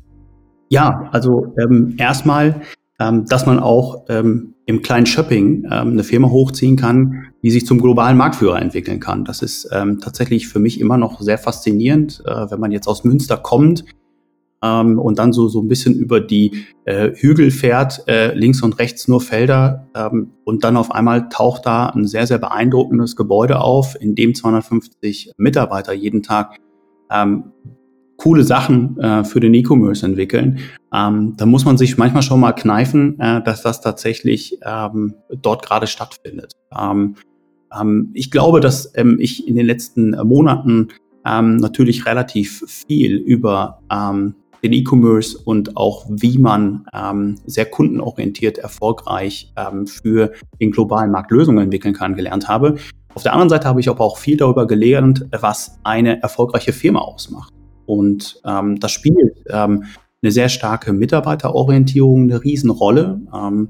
Ja, 0.69 1.09
also 1.11 1.53
ähm, 1.59 1.95
erstmal, 1.97 2.61
ähm, 2.99 3.25
dass 3.25 3.45
man 3.45 3.59
auch 3.59 4.05
ähm, 4.07 4.53
im 4.65 4.81
kleinen 4.81 5.05
Shopping 5.05 5.65
ähm, 5.65 5.89
eine 5.89 6.03
Firma 6.03 6.29
hochziehen 6.29 6.77
kann, 6.77 7.27
die 7.43 7.51
sich 7.51 7.65
zum 7.65 7.81
globalen 7.81 8.15
Marktführer 8.15 8.61
entwickeln 8.61 9.01
kann. 9.01 9.25
Das 9.25 9.41
ist 9.41 9.69
ähm, 9.73 9.99
tatsächlich 9.99 10.47
für 10.47 10.59
mich 10.59 10.79
immer 10.79 10.97
noch 10.97 11.19
sehr 11.19 11.37
faszinierend, 11.37 12.23
äh, 12.25 12.49
wenn 12.49 12.59
man 12.59 12.71
jetzt 12.71 12.87
aus 12.87 13.03
Münster 13.03 13.37
kommt 13.37 13.83
ähm, 14.63 14.99
und 14.99 15.19
dann 15.19 15.33
so, 15.33 15.47
so 15.47 15.61
ein 15.61 15.67
bisschen 15.67 15.95
über 15.95 16.19
die 16.19 16.65
äh, 16.85 17.11
Hügel 17.15 17.51
fährt, 17.51 18.07
äh, 18.07 18.33
links 18.33 18.61
und 18.61 18.79
rechts 18.79 19.07
nur 19.07 19.21
Felder 19.21 19.87
ähm, 19.95 20.31
und 20.43 20.63
dann 20.63 20.77
auf 20.77 20.91
einmal 20.91 21.29
taucht 21.29 21.65
da 21.65 21.87
ein 21.87 22.07
sehr, 22.07 22.27
sehr 22.27 22.37
beeindruckendes 22.37 23.15
Gebäude 23.15 23.61
auf, 23.61 23.95
in 23.99 24.15
dem 24.15 24.35
250 24.35 25.33
Mitarbeiter 25.37 25.93
jeden 25.93 26.23
Tag 26.23 26.57
ähm, 27.09 27.51
coole 28.17 28.43
Sachen 28.43 28.99
äh, 28.99 29.23
für 29.23 29.39
den 29.39 29.53
E-Commerce 29.55 30.05
entwickeln. 30.05 30.59
Ähm, 30.93 31.33
da 31.37 31.47
muss 31.47 31.65
man 31.65 31.77
sich 31.77 31.97
manchmal 31.97 32.21
schon 32.21 32.39
mal 32.39 32.51
kneifen, 32.51 33.19
äh, 33.19 33.41
dass 33.41 33.63
das 33.63 33.81
tatsächlich 33.81 34.59
ähm, 34.63 35.15
dort 35.41 35.65
gerade 35.65 35.87
stattfindet. 35.87 36.53
Ähm, 36.77 37.15
ähm, 37.75 38.11
ich 38.13 38.29
glaube, 38.29 38.59
dass 38.59 38.91
ähm, 38.95 39.17
ich 39.19 39.47
in 39.47 39.55
den 39.55 39.65
letzten 39.65 40.11
Monaten 40.27 40.89
ähm, 41.25 41.57
natürlich 41.57 42.05
relativ 42.05 42.63
viel 42.67 43.15
über 43.15 43.79
den 44.63 44.73
E-Commerce 44.73 45.37
und 45.37 45.75
auch 45.77 46.05
wie 46.09 46.37
man 46.37 46.85
ähm, 46.93 47.35
sehr 47.45 47.65
kundenorientiert 47.65 48.57
erfolgreich 48.57 49.51
ähm, 49.55 49.87
für 49.87 50.31
den 50.59 50.71
globalen 50.71 51.11
Markt 51.11 51.31
Lösungen 51.31 51.63
entwickeln 51.63 51.93
kann, 51.93 52.15
gelernt 52.15 52.47
habe. 52.47 52.75
Auf 53.13 53.23
der 53.23 53.33
anderen 53.33 53.49
Seite 53.49 53.67
habe 53.67 53.79
ich 53.79 53.89
aber 53.89 54.03
auch 54.03 54.17
viel 54.17 54.37
darüber 54.37 54.67
gelernt, 54.67 55.27
was 55.31 55.79
eine 55.83 56.21
erfolgreiche 56.21 56.73
Firma 56.73 56.99
ausmacht. 56.99 57.53
Und 57.85 58.39
ähm, 58.45 58.79
das 58.79 58.91
spielt 58.91 59.43
ähm, 59.49 59.83
eine 60.23 60.31
sehr 60.31 60.49
starke 60.49 60.93
Mitarbeiterorientierung 60.93 62.23
eine 62.23 62.43
Riesenrolle. 62.43 63.21
Ähm, 63.33 63.69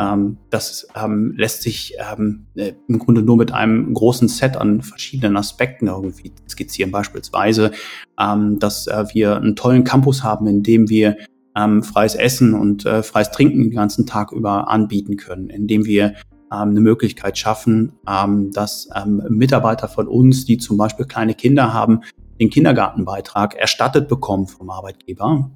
ähm, 0.00 0.38
das 0.48 0.88
ähm, 0.94 1.34
lässt 1.36 1.62
sich 1.62 1.94
ähm, 1.98 2.46
äh, 2.54 2.72
im 2.88 2.98
Grunde 2.98 3.22
nur 3.22 3.36
mit 3.36 3.52
einem 3.52 3.92
großen 3.92 4.28
Set 4.28 4.56
an 4.56 4.80
verschiedenen 4.80 5.36
Aspekten 5.36 5.88
irgendwie 5.88 6.32
skizzieren. 6.48 6.90
Beispielsweise, 6.90 7.72
ähm, 8.18 8.58
dass 8.58 8.86
äh, 8.86 9.04
wir 9.12 9.36
einen 9.36 9.56
tollen 9.56 9.84
Campus 9.84 10.24
haben, 10.24 10.46
in 10.46 10.62
dem 10.62 10.88
wir 10.88 11.16
ähm, 11.54 11.82
freies 11.82 12.14
Essen 12.14 12.54
und 12.54 12.86
äh, 12.86 13.02
freies 13.02 13.30
Trinken 13.30 13.64
den 13.64 13.72
ganzen 13.72 14.06
Tag 14.06 14.32
über 14.32 14.68
anbieten 14.68 15.16
können, 15.16 15.50
indem 15.50 15.84
wir 15.84 16.14
ähm, 16.52 16.70
eine 16.70 16.80
Möglichkeit 16.80 17.38
schaffen, 17.38 17.92
dass 18.52 18.88
Mitarbeiter 19.28 19.86
von 19.86 20.08
uns, 20.08 20.46
die 20.46 20.58
zum 20.58 20.76
Beispiel 20.76 21.06
kleine 21.06 21.34
Kinder 21.34 21.72
haben, 21.72 22.00
den 22.40 22.50
Kindergartenbeitrag 22.50 23.54
erstattet 23.54 24.08
bekommen 24.08 24.48
vom 24.48 24.68
Arbeitgeber 24.68 25.52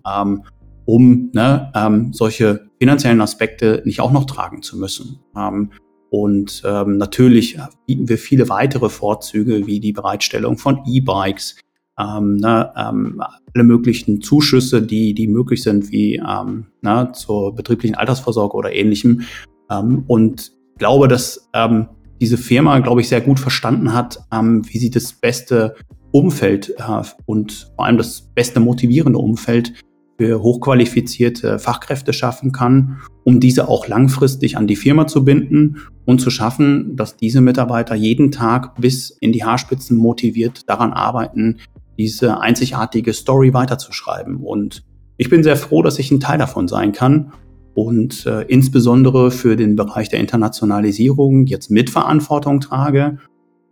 um 0.86 1.30
ne, 1.32 1.70
ähm, 1.74 2.12
solche 2.12 2.68
finanziellen 2.78 3.20
Aspekte 3.20 3.82
nicht 3.84 4.00
auch 4.00 4.12
noch 4.12 4.24
tragen 4.24 4.62
zu 4.62 4.78
müssen. 4.78 5.20
Ähm, 5.36 5.70
und 6.10 6.62
ähm, 6.64 6.96
natürlich 6.96 7.58
bieten 7.86 8.08
wir 8.08 8.18
viele 8.18 8.48
weitere 8.48 8.88
Vorzüge 8.88 9.66
wie 9.66 9.80
die 9.80 9.92
Bereitstellung 9.92 10.58
von 10.58 10.80
E-Bikes, 10.86 11.56
ähm, 11.98 12.36
ne, 12.36 12.72
ähm, 12.76 13.20
alle 13.54 13.64
möglichen 13.64 14.20
Zuschüsse, 14.20 14.82
die, 14.82 15.14
die 15.14 15.26
möglich 15.26 15.62
sind, 15.62 15.90
wie 15.90 16.16
ähm, 16.16 16.66
ne, 16.82 17.10
zur 17.14 17.54
betrieblichen 17.54 17.96
Altersvorsorge 17.96 18.56
oder 18.56 18.72
ähnlichem. 18.72 19.22
Ähm, 19.70 20.04
und 20.06 20.52
glaube, 20.78 21.08
dass 21.08 21.48
ähm, 21.52 21.88
diese 22.20 22.38
Firma, 22.38 22.78
glaube 22.78 23.00
ich, 23.00 23.08
sehr 23.08 23.20
gut 23.20 23.40
verstanden 23.40 23.92
hat, 23.92 24.20
ähm, 24.32 24.62
wie 24.68 24.78
sie 24.78 24.90
das 24.90 25.12
beste 25.12 25.74
Umfeld 26.12 26.74
äh, 26.78 27.02
und 27.26 27.72
vor 27.74 27.86
allem 27.86 27.98
das 27.98 28.20
beste 28.34 28.60
motivierende 28.60 29.18
Umfeld 29.18 29.74
für 30.16 30.42
hochqualifizierte 30.42 31.58
Fachkräfte 31.58 32.12
schaffen 32.12 32.52
kann, 32.52 32.98
um 33.24 33.40
diese 33.40 33.68
auch 33.68 33.88
langfristig 33.88 34.56
an 34.56 34.66
die 34.66 34.76
Firma 34.76 35.06
zu 35.06 35.24
binden 35.24 35.78
und 36.04 36.20
zu 36.20 36.30
schaffen, 36.30 36.96
dass 36.96 37.16
diese 37.16 37.40
Mitarbeiter 37.40 37.94
jeden 37.94 38.30
Tag 38.30 38.76
bis 38.80 39.10
in 39.10 39.32
die 39.32 39.44
Haarspitzen 39.44 39.96
motiviert 39.96 40.68
daran 40.68 40.92
arbeiten, 40.92 41.58
diese 41.98 42.40
einzigartige 42.40 43.12
Story 43.12 43.54
weiterzuschreiben. 43.54 44.36
Und 44.36 44.84
ich 45.16 45.30
bin 45.30 45.42
sehr 45.42 45.56
froh, 45.56 45.82
dass 45.82 45.98
ich 45.98 46.10
ein 46.10 46.20
Teil 46.20 46.38
davon 46.38 46.68
sein 46.68 46.92
kann 46.92 47.32
und 47.74 48.26
äh, 48.26 48.42
insbesondere 48.42 49.30
für 49.30 49.56
den 49.56 49.76
Bereich 49.76 50.08
der 50.08 50.20
Internationalisierung 50.20 51.46
jetzt 51.46 51.70
Mitverantwortung 51.70 52.60
trage. 52.60 53.18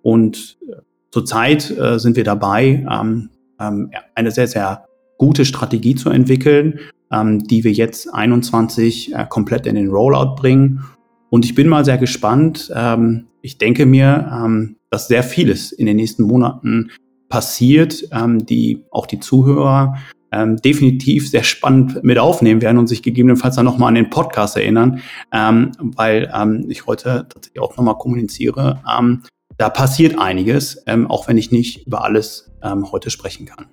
Und 0.02 0.58
äh, 0.68 0.76
zurzeit 1.10 1.70
äh, 1.70 1.98
sind 1.98 2.16
wir 2.16 2.24
dabei, 2.24 2.86
ähm, 2.90 3.30
ähm, 3.60 3.90
eine 4.14 4.30
sehr, 4.30 4.48
sehr 4.48 4.84
gute 5.22 5.44
Strategie 5.44 5.94
zu 5.94 6.10
entwickeln, 6.10 6.80
ähm, 7.12 7.44
die 7.44 7.62
wir 7.62 7.70
jetzt 7.70 8.12
21 8.12 9.14
äh, 9.14 9.24
komplett 9.28 9.68
in 9.68 9.76
den 9.76 9.88
Rollout 9.88 10.34
bringen. 10.34 10.82
Und 11.30 11.44
ich 11.44 11.54
bin 11.54 11.68
mal 11.68 11.84
sehr 11.84 11.96
gespannt. 11.96 12.72
Ähm, 12.74 13.28
ich 13.40 13.56
denke 13.56 13.86
mir, 13.86 14.28
ähm, 14.32 14.78
dass 14.90 15.06
sehr 15.06 15.22
vieles 15.22 15.70
in 15.70 15.86
den 15.86 15.94
nächsten 15.94 16.24
Monaten 16.24 16.90
passiert, 17.28 18.02
ähm, 18.10 18.44
die 18.44 18.82
auch 18.90 19.06
die 19.06 19.20
Zuhörer 19.20 19.96
ähm, 20.32 20.56
definitiv 20.56 21.30
sehr 21.30 21.44
spannend 21.44 22.02
mit 22.02 22.18
aufnehmen 22.18 22.60
werden 22.60 22.78
und 22.78 22.88
sich 22.88 23.04
gegebenenfalls 23.04 23.54
dann 23.54 23.64
nochmal 23.64 23.90
an 23.90 23.94
den 23.94 24.10
Podcast 24.10 24.56
erinnern, 24.56 25.02
ähm, 25.32 25.70
weil 25.78 26.32
ähm, 26.34 26.66
ich 26.68 26.86
heute 26.86 27.28
tatsächlich 27.28 27.62
auch 27.62 27.76
nochmal 27.76 27.96
kommuniziere. 27.96 28.82
Ähm, 28.98 29.22
da 29.56 29.70
passiert 29.70 30.18
einiges, 30.18 30.82
ähm, 30.88 31.08
auch 31.08 31.28
wenn 31.28 31.38
ich 31.38 31.52
nicht 31.52 31.86
über 31.86 32.02
alles 32.02 32.50
ähm, 32.64 32.90
heute 32.90 33.10
sprechen 33.10 33.46
kann. 33.46 33.66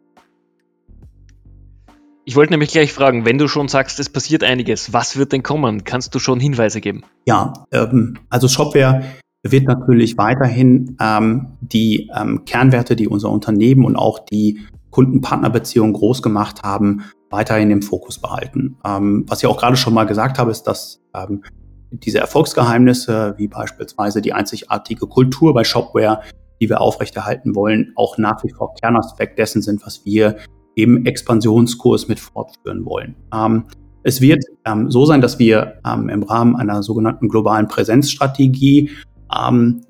Ich 2.25 2.35
wollte 2.35 2.53
nämlich 2.53 2.71
gleich 2.71 2.93
fragen, 2.93 3.25
wenn 3.25 3.37
du 3.37 3.47
schon 3.47 3.67
sagst, 3.67 3.99
es 3.99 4.09
passiert 4.09 4.43
einiges, 4.43 4.93
was 4.93 5.17
wird 5.17 5.31
denn 5.31 5.43
kommen? 5.43 5.83
Kannst 5.83 6.13
du 6.13 6.19
schon 6.19 6.39
Hinweise 6.39 6.81
geben? 6.81 7.03
Ja, 7.25 7.53
ähm, 7.71 8.17
also 8.29 8.47
Shopware 8.47 9.03
wird 9.43 9.67
natürlich 9.67 10.17
weiterhin 10.17 10.97
ähm, 10.99 11.57
die 11.61 12.09
ähm, 12.15 12.43
Kernwerte, 12.45 12.95
die 12.95 13.07
unser 13.07 13.29
Unternehmen 13.31 13.85
und 13.85 13.95
auch 13.95 14.19
die 14.19 14.59
Kundenpartnerbeziehungen 14.91 15.93
groß 15.93 16.21
gemacht 16.21 16.63
haben, 16.63 17.03
weiterhin 17.29 17.71
im 17.71 17.81
Fokus 17.81 18.19
behalten. 18.19 18.77
Ähm, 18.85 19.25
was 19.27 19.41
ich 19.41 19.47
auch 19.47 19.57
gerade 19.57 19.77
schon 19.77 19.93
mal 19.93 20.05
gesagt 20.05 20.39
habe, 20.39 20.51
ist, 20.51 20.63
dass 20.63 21.01
ähm, 21.15 21.43
diese 21.91 22.19
Erfolgsgeheimnisse, 22.19 23.35
wie 23.37 23.47
beispielsweise 23.47 24.21
die 24.21 24.33
einzigartige 24.33 25.07
Kultur 25.07 25.53
bei 25.53 25.63
Shopware, 25.63 26.21
die 26.61 26.69
wir 26.69 26.81
aufrechterhalten 26.81 27.55
wollen, 27.55 27.93
auch 27.95 28.17
nach 28.17 28.43
wie 28.43 28.51
vor 28.51 28.75
Kernaspekt 28.75 29.39
dessen 29.39 29.61
sind, 29.61 29.85
was 29.85 30.05
wir 30.05 30.37
eben 30.81 31.05
Expansionskurs 31.05 32.07
mit 32.07 32.19
fortführen 32.19 32.85
wollen. 32.85 33.15
Ähm, 33.33 33.65
es 34.03 34.21
wird 34.21 34.43
ähm, 34.65 34.89
so 34.89 35.05
sein, 35.05 35.21
dass 35.21 35.39
wir 35.39 35.79
ähm, 35.85 36.09
im 36.09 36.23
Rahmen 36.23 36.55
einer 36.55 36.83
sogenannten 36.83 37.27
globalen 37.27 37.67
Präsenzstrategie 37.67 38.89
ähm, 39.35 39.81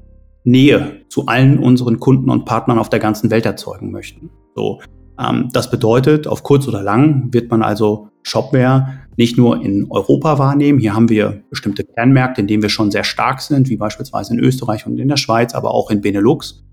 Nähe 0.44 1.02
zu 1.10 1.28
allen 1.28 1.60
unseren 1.60 2.00
Kunden 2.00 2.30
und 2.30 2.46
Partnern 2.46 2.80
auf 2.80 2.90
der 2.90 3.00
ganzen 3.00 3.30
Welt 3.30 3.46
erzeugen 3.46 3.92
möchten. 3.92 4.30
So, 4.56 4.80
ähm, 5.20 5.50
das 5.54 5.70
bedeutet, 5.70 6.28
auf 6.28 6.44
kurz 6.44 6.68
oder 6.68 6.82
lang 6.82 7.32
wird 7.32 7.52
man 7.52 7.62
also 7.62 8.10
Shopware 8.24 9.00
nicht 9.18 9.38
nur 9.38 9.62
in 9.62 9.88
Europa 9.90 10.40
wahrnehmen. 10.40 10.80
Hier 10.80 10.96
haben 10.96 11.10
wir 11.10 11.44
bestimmte 11.50 11.84
Kernmärkte, 11.84 12.42
in 12.42 12.48
denen 12.48 12.64
wir 12.64 12.70
schon 12.70 12.90
sehr 12.90 13.04
stark 13.04 13.42
sind, 13.42 13.70
wie 13.70 13.78
beispielsweise 13.78 14.34
in 14.34 14.40
Österreich 14.40 14.86
und 14.86 14.98
in 14.98 15.10
der 15.10 15.18
Schweiz, 15.18 15.54
aber 15.54 15.72
auch 15.72 15.92
in 15.92 16.02
Benelux. 16.02 16.64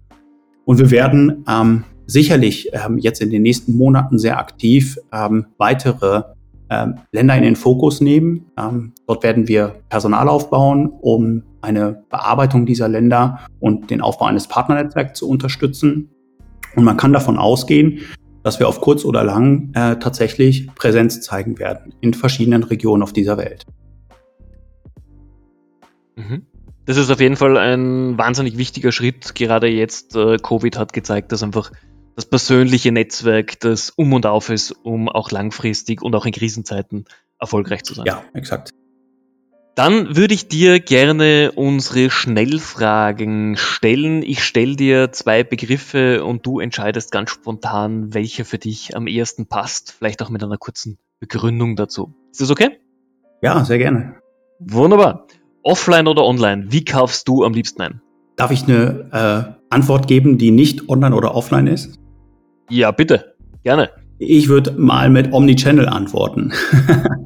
Und 0.64 0.79
wir 0.79 0.90
werden 0.90 1.44
ähm, 1.48 1.85
sicherlich 2.07 2.71
ähm, 2.73 2.99
jetzt 2.99 3.21
in 3.21 3.31
den 3.31 3.42
nächsten 3.42 3.77
Monaten 3.77 4.19
sehr 4.19 4.38
aktiv 4.38 4.99
ähm, 5.12 5.47
weitere 5.59 6.23
ähm, 6.71 6.97
Länder 7.12 7.37
in 7.37 7.42
den 7.42 7.57
Fokus 7.57 8.01
nehmen. 8.01 8.47
Ähm, 8.59 8.92
dort 9.07 9.23
werden 9.23 9.49
wir 9.49 9.77
Personal 9.88 10.29
aufbauen, 10.29 10.92
um 11.01 11.42
eine 11.61 12.05
Bearbeitung 12.11 12.66
dieser 12.66 12.88
Länder 12.88 13.40
und 13.61 13.90
den 13.90 14.01
Aufbau 14.01 14.27
eines 14.27 14.49
Partnernetzwerks 14.49 15.19
zu 15.19 15.29
unterstützen. 15.29 16.11
Und 16.75 16.85
man 16.85 16.97
kann 16.97 17.12
davon 17.12 17.38
ausgehen, 17.38 18.01
dass 18.42 18.61
wir 18.61 18.69
auf 18.69 18.81
kurz 18.81 19.05
oder 19.05 19.25
lang 19.25 19.73
äh, 19.75 19.97
tatsächlich 19.97 20.73
Präsenz 20.75 21.21
zeigen 21.21 21.59
werden 21.59 21.95
in 22.01 22.14
verschiedenen 22.14 22.62
Regionen 22.62 23.03
auf 23.03 23.12
dieser 23.12 23.37
Welt. 23.38 23.64
Mhm. 26.16 26.47
Das 26.85 26.97
ist 26.97 27.11
auf 27.11 27.21
jeden 27.21 27.35
Fall 27.35 27.57
ein 27.57 28.16
wahnsinnig 28.16 28.57
wichtiger 28.59 28.92
Schritt. 28.92 29.35
Gerade 29.35 29.66
jetzt, 29.66 30.14
äh, 30.14 30.37
Covid 30.37 30.79
hat 30.79 30.92
gezeigt, 30.92 31.33
dass 31.33 31.42
einfach 31.42 31.73
das 32.16 32.26
persönliche 32.26 32.90
Netzwerk, 32.90 33.61
das 33.61 33.90
um 33.90 34.12
und 34.14 34.26
auf 34.26 34.48
ist, 34.48 34.72
um 34.72 35.09
auch 35.09 35.31
langfristig 35.31 36.02
und 36.02 36.14
auch 36.14 36.24
in 36.24 36.33
Krisenzeiten 36.33 37.05
erfolgreich 37.38 37.85
zu 37.85 37.94
sein. 37.94 38.07
Ja, 38.07 38.24
exakt. 38.33 38.70
Dann 39.74 40.16
würde 40.16 40.33
ich 40.33 40.48
dir 40.48 40.81
gerne 40.81 41.52
unsere 41.55 42.09
Schnellfragen 42.09 43.59
stellen. 43.59 44.22
Ich 44.22 44.42
stelle 44.42 44.74
dir 44.74 45.12
zwei 45.12 45.44
Begriffe 45.44 46.24
und 46.24 46.46
du 46.46 46.61
entscheidest 46.61 47.12
ganz 47.12 47.31
spontan, 47.31 48.14
welcher 48.14 48.46
für 48.46 48.57
dich 48.57 48.96
am 48.96 49.07
ehesten 49.07 49.44
passt. 49.44 49.92
Vielleicht 49.92 50.22
auch 50.22 50.31
mit 50.31 50.42
einer 50.42 50.57
kurzen 50.57 50.96
Begründung 51.20 51.76
dazu. 51.76 52.14
Ist 52.33 52.40
das 52.40 52.50
okay? 52.50 52.79
Ja, 53.42 53.62
sehr 53.66 53.76
gerne. 53.76 54.14
Wunderbar. 54.61 55.26
Offline 55.62 56.07
oder 56.07 56.24
online? 56.24 56.72
Wie 56.72 56.87
kaufst 56.87 57.29
du 57.29 57.44
am 57.44 57.52
liebsten 57.52 57.83
ein? 57.83 58.00
Darf 58.37 58.50
ich 58.52 58.62
eine 58.64 59.11
äh, 59.12 59.64
Antwort 59.68 60.09
geben, 60.09 60.38
die 60.38 60.52
nicht 60.52 60.88
online 60.88 61.14
oder 61.14 61.35
offline 61.35 61.66
ist? 61.66 61.98
Ja, 62.70 62.90
bitte. 62.90 63.35
Gerne. 63.62 63.90
Ich 64.18 64.48
würde 64.48 64.72
mal 64.72 65.11
mit 65.11 65.33
Omnichannel 65.33 65.88
antworten. 65.88 66.52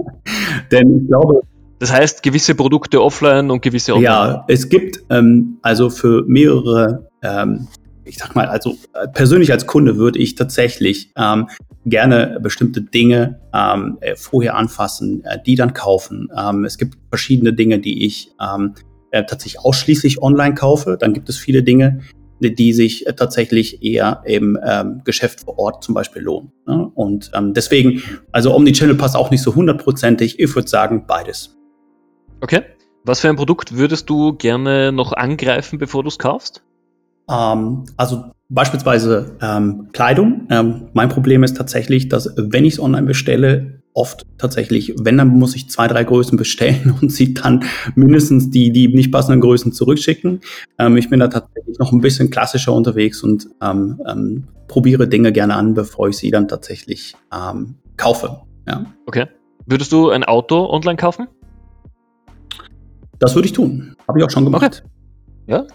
Denn 0.72 1.00
ich 1.02 1.06
glaube. 1.08 1.42
Das 1.78 1.92
heißt, 1.92 2.22
gewisse 2.22 2.54
Produkte 2.54 3.02
offline 3.02 3.50
und 3.50 3.62
gewisse 3.62 3.94
online. 3.94 4.04
Ja, 4.04 4.44
es 4.48 4.68
gibt 4.68 5.02
ähm, 5.08 5.58
also 5.62 5.88
für 5.88 6.24
mehrere, 6.26 7.08
ähm, 7.22 7.68
ich 8.04 8.18
sag 8.18 8.34
mal, 8.34 8.48
also 8.48 8.76
äh, 8.92 9.08
persönlich 9.08 9.50
als 9.50 9.66
Kunde 9.66 9.96
würde 9.96 10.18
ich 10.18 10.34
tatsächlich 10.34 11.10
ähm, 11.16 11.48
gerne 11.86 12.38
bestimmte 12.42 12.82
Dinge 12.82 13.40
ähm, 13.54 13.96
äh, 14.00 14.14
vorher 14.14 14.56
anfassen, 14.56 15.24
äh, 15.24 15.38
die 15.44 15.54
dann 15.54 15.72
kaufen. 15.72 16.28
Ähm, 16.36 16.64
es 16.64 16.76
gibt 16.76 16.98
verschiedene 17.08 17.54
Dinge, 17.54 17.78
die 17.78 18.04
ich 18.04 18.30
ähm, 18.40 18.74
äh, 19.10 19.24
tatsächlich 19.24 19.60
ausschließlich 19.60 20.22
online 20.22 20.54
kaufe. 20.54 20.98
Dann 21.00 21.14
gibt 21.14 21.30
es 21.30 21.38
viele 21.38 21.62
Dinge, 21.62 22.00
die 22.40 22.72
sich 22.72 23.06
äh, 23.06 23.12
tatsächlich 23.12 23.82
eher 23.82 24.22
im 24.24 24.58
ähm, 24.64 25.02
Geschäft 25.04 25.40
vor 25.40 25.58
Ort 25.58 25.84
zum 25.84 25.94
Beispiel 25.94 26.22
lohnen. 26.22 26.52
Ne? 26.66 26.90
Und 26.94 27.30
ähm, 27.34 27.54
deswegen, 27.54 28.02
also 28.32 28.54
Omnichannel 28.54 28.94
passt 28.94 29.16
auch 29.16 29.30
nicht 29.30 29.42
so 29.42 29.54
hundertprozentig. 29.54 30.40
Ich 30.40 30.54
würde 30.54 30.68
sagen, 30.68 31.04
beides. 31.06 31.56
Okay. 32.40 32.62
Was 33.04 33.20
für 33.20 33.28
ein 33.28 33.36
Produkt 33.36 33.76
würdest 33.76 34.10
du 34.10 34.34
gerne 34.34 34.92
noch 34.92 35.12
angreifen, 35.12 35.78
bevor 35.78 36.02
du 36.02 36.08
es 36.08 36.18
kaufst? 36.18 36.62
Ähm, 37.30 37.84
also 37.96 38.24
beispielsweise 38.48 39.36
ähm, 39.40 39.88
Kleidung. 39.92 40.46
Ähm, 40.50 40.88
mein 40.92 41.08
Problem 41.08 41.42
ist 41.42 41.56
tatsächlich, 41.56 42.08
dass 42.08 42.34
wenn 42.36 42.64
ich 42.64 42.74
es 42.74 42.80
online 42.80 43.06
bestelle, 43.06 43.79
oft 43.92 44.24
tatsächlich, 44.38 44.94
wenn, 45.00 45.18
dann 45.18 45.28
muss 45.28 45.54
ich 45.56 45.68
zwei, 45.68 45.88
drei 45.88 46.04
Größen 46.04 46.38
bestellen 46.38 46.94
und 47.00 47.10
sie 47.10 47.34
dann 47.34 47.64
mindestens 47.94 48.50
die, 48.50 48.72
die 48.72 48.88
nicht 48.88 49.12
passenden 49.12 49.40
Größen 49.40 49.72
zurückschicken. 49.72 50.40
Ähm, 50.78 50.96
ich 50.96 51.10
bin 51.10 51.20
da 51.20 51.28
tatsächlich 51.28 51.78
noch 51.78 51.92
ein 51.92 52.00
bisschen 52.00 52.30
klassischer 52.30 52.72
unterwegs 52.72 53.22
und 53.22 53.48
ähm, 53.62 54.00
ähm, 54.06 54.48
probiere 54.68 55.08
Dinge 55.08 55.32
gerne 55.32 55.54
an, 55.54 55.74
bevor 55.74 56.08
ich 56.08 56.16
sie 56.16 56.30
dann 56.30 56.48
tatsächlich 56.48 57.16
ähm, 57.34 57.76
kaufe. 57.96 58.42
Ja. 58.66 58.86
Okay. 59.06 59.26
Würdest 59.66 59.92
du 59.92 60.10
ein 60.10 60.24
Auto 60.24 60.68
online 60.70 60.96
kaufen? 60.96 61.28
Das 63.18 63.34
würde 63.34 63.46
ich 63.46 63.52
tun. 63.52 63.96
Habe 64.08 64.18
ich 64.18 64.24
auch 64.24 64.30
schon 64.30 64.44
gemacht. 64.44 64.64
Okay. 64.64 64.82
Ja. 65.46 65.66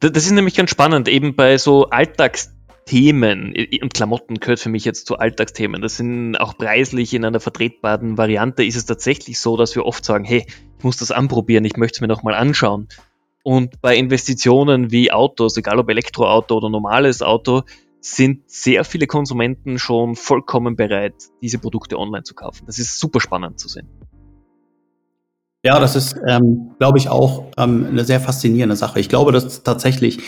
Das 0.00 0.24
ist 0.24 0.30
nämlich 0.30 0.54
ganz 0.54 0.70
spannend, 0.70 1.08
eben 1.08 1.36
bei 1.36 1.58
so 1.58 1.90
Alltags 1.90 2.55
Themen 2.86 3.52
und 3.82 3.94
Klamotten 3.94 4.36
gehört 4.36 4.60
für 4.60 4.68
mich 4.68 4.84
jetzt 4.84 5.06
zu 5.06 5.18
Alltagsthemen. 5.18 5.82
Das 5.82 5.96
sind 5.96 6.36
auch 6.36 6.56
preislich 6.56 7.12
in 7.14 7.24
einer 7.24 7.40
vertretbaren 7.40 8.16
Variante 8.16 8.64
ist 8.64 8.76
es 8.76 8.86
tatsächlich 8.86 9.40
so, 9.40 9.56
dass 9.56 9.74
wir 9.74 9.84
oft 9.84 10.04
sagen, 10.04 10.24
hey, 10.24 10.46
ich 10.78 10.84
muss 10.84 10.96
das 10.96 11.10
anprobieren, 11.10 11.64
ich 11.64 11.76
möchte 11.76 11.96
es 11.96 12.00
mir 12.00 12.06
nochmal 12.06 12.34
anschauen. 12.34 12.86
Und 13.42 13.80
bei 13.80 13.96
Investitionen 13.96 14.92
wie 14.92 15.12
Autos, 15.12 15.56
egal 15.56 15.78
ob 15.80 15.90
Elektroauto 15.90 16.56
oder 16.56 16.70
normales 16.70 17.22
Auto, 17.22 17.62
sind 18.00 18.48
sehr 18.48 18.84
viele 18.84 19.08
Konsumenten 19.08 19.78
schon 19.80 20.14
vollkommen 20.14 20.76
bereit, 20.76 21.14
diese 21.42 21.58
Produkte 21.58 21.98
online 21.98 22.22
zu 22.22 22.34
kaufen. 22.34 22.66
Das 22.66 22.78
ist 22.78 23.00
super 23.00 23.20
spannend 23.20 23.58
zu 23.58 23.68
sehen. 23.68 23.88
Ja, 25.64 25.80
das 25.80 25.96
ist, 25.96 26.16
ähm, 26.28 26.76
glaube 26.78 26.98
ich, 26.98 27.08
auch 27.08 27.46
ähm, 27.56 27.86
eine 27.90 28.04
sehr 28.04 28.20
faszinierende 28.20 28.76
Sache. 28.76 29.00
Ich 29.00 29.08
glaube, 29.08 29.32
dass 29.32 29.64
tatsächlich 29.64 30.20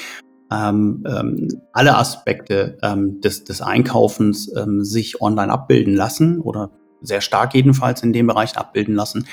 ähm, 0.51 1.05
ähm, 1.07 1.49
alle 1.73 1.97
Aspekte 1.97 2.79
ähm, 2.83 3.21
des, 3.21 3.45
des 3.45 3.61
Einkaufens 3.61 4.55
ähm, 4.57 4.85
sich 4.85 5.21
online 5.21 5.53
abbilden 5.53 5.95
lassen 5.95 6.41
oder 6.41 6.71
sehr 7.01 7.21
stark 7.21 7.55
jedenfalls 7.55 8.03
in 8.03 8.13
dem 8.13 8.27
Bereich 8.27 8.57
abbilden 8.57 8.95
lassen. 8.95 9.27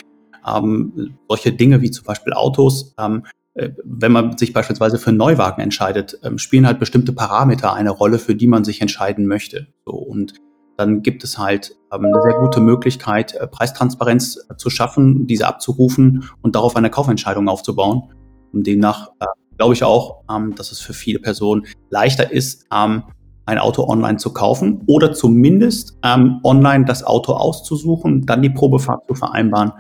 Ähm, 0.45 1.17
solche 1.28 1.54
Dinge 1.54 1.82
wie 1.82 1.91
zum 1.91 2.06
Beispiel 2.06 2.34
Autos, 2.34 2.93
ähm, 2.99 3.23
äh, 3.56 3.71
wenn 3.84 4.12
man 4.12 4.38
sich 4.38 4.54
beispielsweise 4.54 4.97
für 4.97 5.10
einen 5.10 5.17
Neuwagen 5.17 5.62
entscheidet, 5.62 6.19
ähm, 6.23 6.38
spielen 6.38 6.67
halt 6.67 6.80
bestimmte 6.80 7.13
Parameter 7.13 7.73
eine 7.73 7.91
Rolle, 7.91 8.19
für 8.19 8.36
die 8.36 8.47
man 8.47 8.63
sich 8.63 8.82
entscheiden 8.82 9.25
möchte. 9.25 9.67
So, 9.86 9.93
und 9.93 10.34
dann 10.78 11.01
gibt 11.01 11.23
es 11.23 11.38
halt 11.38 11.75
ähm, 11.91 12.06
eine 12.06 12.21
sehr 12.21 12.34
gute 12.34 12.60
Möglichkeit, 12.60 13.34
äh, 13.36 13.47
Preistransparenz 13.47 14.45
äh, 14.49 14.56
zu 14.58 14.69
schaffen, 14.69 15.25
diese 15.25 15.47
abzurufen 15.47 16.30
und 16.41 16.56
darauf 16.56 16.75
eine 16.75 16.89
Kaufentscheidung 16.89 17.47
aufzubauen. 17.47 18.12
Und 18.51 18.67
demnach 18.67 19.10
äh, 19.19 19.25
glaube 19.58 19.74
ich 19.74 19.84
auch, 19.84 20.24
ähm, 20.30 20.56
dass 20.56 20.72
es 20.72 20.80
für 20.80 20.94
viele 20.94 21.20
Personen 21.20 21.65
leichter 21.89 22.32
ist, 22.32 22.65
ähm, 22.74 23.04
ein 23.46 23.60
Auto 23.60 23.88
online 23.88 24.18
zu 24.18 24.34
kaufen 24.34 24.84
oder 24.88 25.13
zumindest 25.13 25.98
ähm, 26.04 26.39
online 26.44 26.86
das 26.86 27.04
Auto 27.04 27.34
auszusuchen, 27.34 28.26
dann 28.26 28.41
die 28.41 28.50
Probefahrt 28.50 29.08
zu 29.08 29.15
vereinbaren 29.15 29.72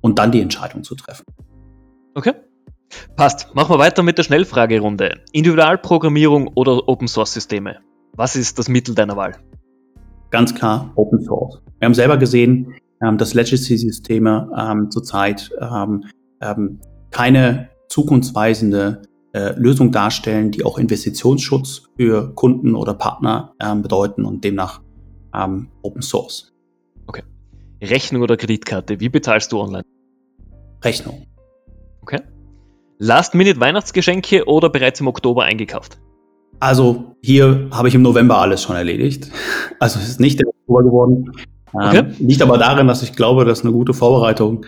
und 0.00 0.18
dann 0.18 0.30
die 0.30 0.40
Entscheidung 0.40 0.84
zu 0.84 0.94
treffen. 0.94 1.24
Okay. 2.14 2.34
Passt. 3.16 3.54
Machen 3.54 3.74
wir 3.74 3.78
weiter 3.78 4.02
mit 4.02 4.18
der 4.18 4.22
Schnellfragerunde. 4.22 5.20
Individualprogrammierung 5.32 6.48
oder 6.54 6.88
Open 6.88 7.08
Source 7.08 7.34
Systeme? 7.34 7.78
Was 8.14 8.36
ist 8.36 8.58
das 8.58 8.68
Mittel 8.68 8.94
deiner 8.94 9.16
Wahl? 9.16 9.36
Ganz 10.30 10.54
klar 10.54 10.92
Open 10.94 11.20
Source. 11.20 11.60
Wir 11.78 11.86
haben 11.86 11.94
selber 11.94 12.16
gesehen, 12.16 12.74
ähm, 13.02 13.18
dass 13.18 13.34
Legacy-Systeme 13.34 14.50
ähm, 14.56 14.90
zurzeit 14.90 15.50
ähm, 15.60 16.04
keine 17.10 17.68
zukunftsweisende 17.88 19.02
äh, 19.32 19.52
Lösung 19.58 19.92
darstellen, 19.92 20.50
die 20.50 20.64
auch 20.64 20.78
Investitionsschutz 20.78 21.82
für 21.96 22.34
Kunden 22.34 22.74
oder 22.74 22.94
Partner 22.94 23.54
ähm, 23.60 23.82
bedeuten 23.82 24.24
und 24.24 24.42
demnach 24.44 24.80
ähm, 25.34 25.68
Open 25.82 26.02
Source. 26.02 26.52
Okay. 27.06 27.22
Rechnung 27.82 28.22
oder 28.22 28.36
Kreditkarte, 28.36 29.00
wie 29.00 29.08
bezahlst 29.08 29.52
du 29.52 29.60
online? 29.60 29.84
Rechnung. 30.82 31.26
Okay. 32.02 32.20
Last-Minute-Weihnachtsgeschenke 32.98 34.46
oder 34.46 34.70
bereits 34.70 35.00
im 35.00 35.06
Oktober 35.06 35.44
eingekauft? 35.44 35.98
Also 36.60 37.16
hier 37.22 37.68
habe 37.70 37.88
ich 37.88 37.94
im 37.94 38.02
November 38.02 38.38
alles 38.38 38.62
schon 38.62 38.76
erledigt. 38.76 39.30
Also 39.78 39.98
es 40.00 40.08
ist 40.08 40.20
nicht 40.20 40.40
der 40.40 40.48
Oktober 40.48 40.82
geworden. 40.82 41.32
Ähm, 41.74 41.80
okay. 41.80 42.04
Liegt 42.18 42.42
aber 42.42 42.58
darin, 42.58 42.88
dass 42.88 43.02
ich 43.02 43.12
glaube, 43.12 43.44
dass 43.44 43.62
eine 43.62 43.72
gute 43.72 43.94
Vorbereitung 43.94 44.66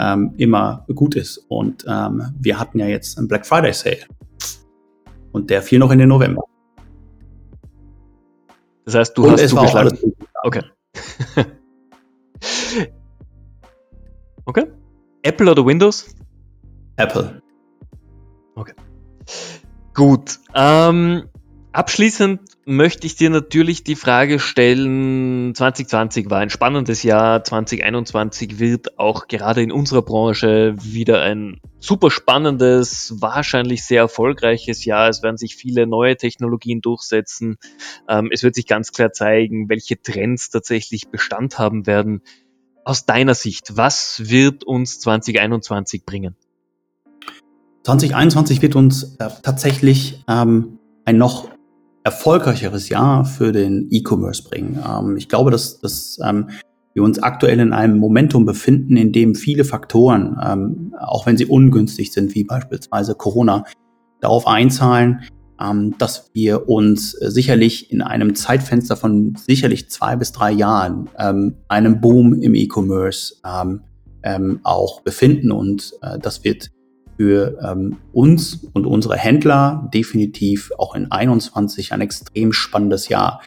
ähm, 0.00 0.34
immer 0.36 0.86
gut 0.94 1.16
ist. 1.16 1.44
Und 1.48 1.84
ähm, 1.88 2.34
wir 2.38 2.58
hatten 2.58 2.78
ja 2.78 2.86
jetzt 2.86 3.18
einen 3.18 3.28
Black 3.28 3.46
Friday 3.46 3.72
Sale. 3.72 4.06
Und 5.32 5.50
der 5.50 5.62
fiel 5.62 5.78
noch 5.78 5.90
in 5.90 5.98
den 5.98 6.08
November. 6.08 6.42
Das 8.84 8.94
heißt, 8.94 9.16
du 9.16 9.24
Und 9.24 9.32
hast 9.32 9.48
zugeschlagen. 9.48 9.98
Okay. 10.42 10.62
okay. 14.46 14.66
Apple 15.22 15.50
oder 15.50 15.64
Windows? 15.64 16.14
Apple. 16.96 17.42
Okay. 18.56 18.74
Gut. 19.94 20.38
Ähm, 20.54 21.28
Abschließend 21.72 22.40
möchte 22.64 23.06
ich 23.06 23.16
dir 23.16 23.30
natürlich 23.30 23.84
die 23.84 23.96
Frage 23.96 24.38
stellen, 24.38 25.54
2020 25.54 26.30
war 26.30 26.38
ein 26.38 26.50
spannendes 26.50 27.02
Jahr, 27.02 27.42
2021 27.42 28.58
wird 28.58 28.98
auch 28.98 29.28
gerade 29.28 29.62
in 29.62 29.72
unserer 29.72 30.02
Branche 30.02 30.74
wieder 30.80 31.22
ein 31.22 31.60
super 31.78 32.10
spannendes, 32.10 33.14
wahrscheinlich 33.18 33.84
sehr 33.84 34.02
erfolgreiches 34.02 34.84
Jahr. 34.84 35.08
Es 35.08 35.22
werden 35.22 35.38
sich 35.38 35.56
viele 35.56 35.86
neue 35.86 36.16
Technologien 36.16 36.80
durchsetzen. 36.80 37.56
Ähm, 38.08 38.28
es 38.32 38.42
wird 38.42 38.54
sich 38.54 38.66
ganz 38.66 38.92
klar 38.92 39.12
zeigen, 39.12 39.68
welche 39.68 40.00
Trends 40.00 40.50
tatsächlich 40.50 41.08
Bestand 41.08 41.58
haben 41.58 41.86
werden. 41.86 42.22
Aus 42.84 43.06
deiner 43.06 43.34
Sicht, 43.34 43.76
was 43.76 44.22
wird 44.30 44.64
uns 44.64 45.00
2021 45.00 46.04
bringen? 46.04 46.36
2021 47.84 48.62
wird 48.62 48.76
uns 48.76 49.16
äh, 49.18 49.28
tatsächlich 49.42 50.22
ähm, 50.28 50.78
ein 51.04 51.16
noch 51.16 51.48
erfolgreicheres 52.10 52.88
Jahr 52.88 53.24
für 53.24 53.52
den 53.52 53.86
E-Commerce 53.90 54.42
bringen. 54.42 54.82
Ähm, 54.84 55.16
ich 55.16 55.28
glaube, 55.28 55.52
dass, 55.52 55.78
dass 55.80 56.18
ähm, 56.24 56.50
wir 56.92 57.04
uns 57.04 57.22
aktuell 57.22 57.60
in 57.60 57.72
einem 57.72 57.98
Momentum 57.98 58.44
befinden, 58.44 58.96
in 58.96 59.12
dem 59.12 59.36
viele 59.36 59.64
Faktoren, 59.64 60.36
ähm, 60.44 60.94
auch 60.98 61.26
wenn 61.26 61.36
sie 61.36 61.46
ungünstig 61.46 62.12
sind, 62.12 62.34
wie 62.34 62.42
beispielsweise 62.42 63.14
Corona, 63.14 63.64
darauf 64.20 64.48
einzahlen, 64.48 65.20
ähm, 65.60 65.94
dass 65.98 66.30
wir 66.34 66.68
uns 66.68 67.12
sicherlich 67.12 67.92
in 67.92 68.02
einem 68.02 68.34
Zeitfenster 68.34 68.96
von 68.96 69.36
sicherlich 69.36 69.88
zwei 69.88 70.16
bis 70.16 70.32
drei 70.32 70.50
Jahren 70.50 71.08
ähm, 71.16 71.54
einem 71.68 72.00
Boom 72.00 72.34
im 72.42 72.56
E-Commerce 72.56 73.36
ähm, 73.46 73.82
ähm, 74.24 74.58
auch 74.64 75.02
befinden. 75.02 75.52
Und 75.52 75.92
äh, 76.02 76.18
das 76.18 76.42
wird 76.42 76.70
für 77.20 77.58
ähm, 77.62 77.98
uns 78.14 78.66
und 78.72 78.86
unsere 78.86 79.14
Händler 79.14 79.90
definitiv 79.92 80.72
auch 80.78 80.94
in 80.94 81.12
21 81.12 81.92
ein 81.92 82.00
extrem 82.00 82.54
spannendes 82.54 83.10
Jahr. 83.10 83.42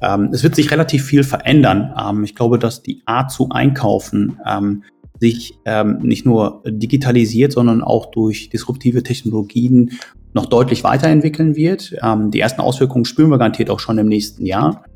Ähm, 0.00 0.30
es 0.32 0.42
wird 0.42 0.54
sich 0.54 0.70
relativ 0.70 1.04
viel 1.04 1.22
verändern. 1.24 1.92
Ähm, 2.02 2.24
ich 2.24 2.34
glaube, 2.34 2.58
dass 2.58 2.82
die 2.82 3.02
Art 3.04 3.30
zu 3.30 3.50
einkaufen 3.50 4.40
ähm, 4.48 4.82
sich 5.20 5.58
ähm, 5.66 5.98
nicht 5.98 6.24
nur 6.24 6.62
digitalisiert, 6.66 7.52
sondern 7.52 7.82
auch 7.82 8.10
durch 8.12 8.48
disruptive 8.48 9.02
Technologien 9.02 9.90
noch 10.32 10.46
deutlich 10.46 10.82
weiterentwickeln 10.82 11.54
wird. 11.54 11.96
Ähm, 12.02 12.30
die 12.30 12.40
ersten 12.40 12.62
Auswirkungen 12.62 13.04
spüren 13.04 13.28
wir 13.28 13.36
garantiert 13.36 13.68
auch 13.68 13.80
schon 13.80 13.98
im 13.98 14.06
nächsten 14.06 14.46
Jahr. 14.46 14.86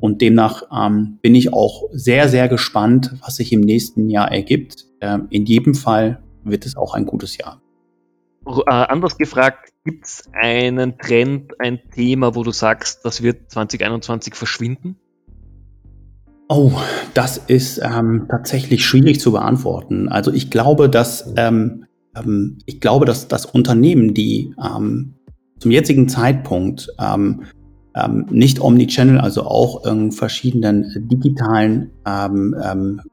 Und 0.00 0.22
demnach 0.22 0.62
ähm, 0.74 1.18
bin 1.20 1.34
ich 1.34 1.52
auch 1.52 1.82
sehr, 1.92 2.30
sehr 2.30 2.48
gespannt, 2.48 3.14
was 3.20 3.36
sich 3.36 3.52
im 3.52 3.60
nächsten 3.60 4.08
Jahr 4.08 4.32
ergibt. 4.32 4.86
Ähm, 5.02 5.26
in 5.28 5.44
jedem 5.44 5.74
Fall 5.74 6.22
wird 6.44 6.64
es 6.64 6.78
auch 6.78 6.94
ein 6.94 7.04
gutes 7.04 7.36
Jahr. 7.36 7.60
Äh, 8.46 8.70
anders 8.70 9.16
gefragt, 9.16 9.72
gibt 9.84 10.04
es 10.04 10.30
einen 10.32 10.98
Trend, 10.98 11.52
ein 11.58 11.80
Thema, 11.94 12.34
wo 12.34 12.42
du 12.42 12.50
sagst, 12.50 13.04
das 13.04 13.22
wird 13.22 13.50
2021 13.50 14.34
verschwinden? 14.34 14.96
Oh, 16.48 16.72
das 17.14 17.38
ist 17.38 17.80
ähm, 17.82 18.26
tatsächlich 18.28 18.84
schwierig 18.84 19.18
zu 19.18 19.32
beantworten. 19.32 20.08
Also 20.08 20.30
ich 20.30 20.50
glaube, 20.50 20.90
dass 20.90 21.32
ähm, 21.36 21.86
ähm, 22.16 22.58
ich 22.66 22.80
glaube, 22.80 23.06
dass 23.06 23.28
das 23.28 23.46
Unternehmen, 23.46 24.14
die 24.14 24.54
ähm, 24.62 25.14
zum 25.58 25.70
jetzigen 25.70 26.08
Zeitpunkt 26.08 26.88
ähm, 26.98 27.44
ähm, 27.96 28.26
nicht 28.30 28.60
Omnichannel, 28.60 29.18
also 29.18 29.44
auch 29.44 29.86
in 29.86 30.12
verschiedenen 30.12 31.08
digitalen 31.08 31.92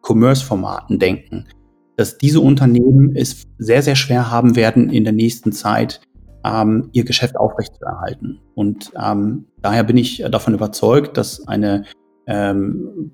Commerce-Formaten 0.02 1.00
denken, 1.00 1.46
dass 1.98 2.18
diese 2.18 2.40
Unternehmen 2.40 3.16
es 3.16 3.48
sehr, 3.58 3.82
sehr 3.82 3.96
schwer 3.96 4.32
haben 4.32 4.56
werden, 4.56 4.90
in 4.90 5.04
der 5.04 5.14
nächsten 5.14 5.52
Zeit 5.52 6.02
ähm, 6.44 6.90
ihr 6.94 7.04
Geschäft 7.04 7.38
aufrechtzuerhalten. 7.38 8.40
Und 8.56 8.92
ähm, 9.02 9.46
daher 9.62 9.84
bin 9.84 9.98
ich 9.98 10.24
davon 10.32 10.54
überzeugt, 10.54 11.18
dass 11.18 11.48
eine, 11.48 11.86
ähm, 12.28 13.12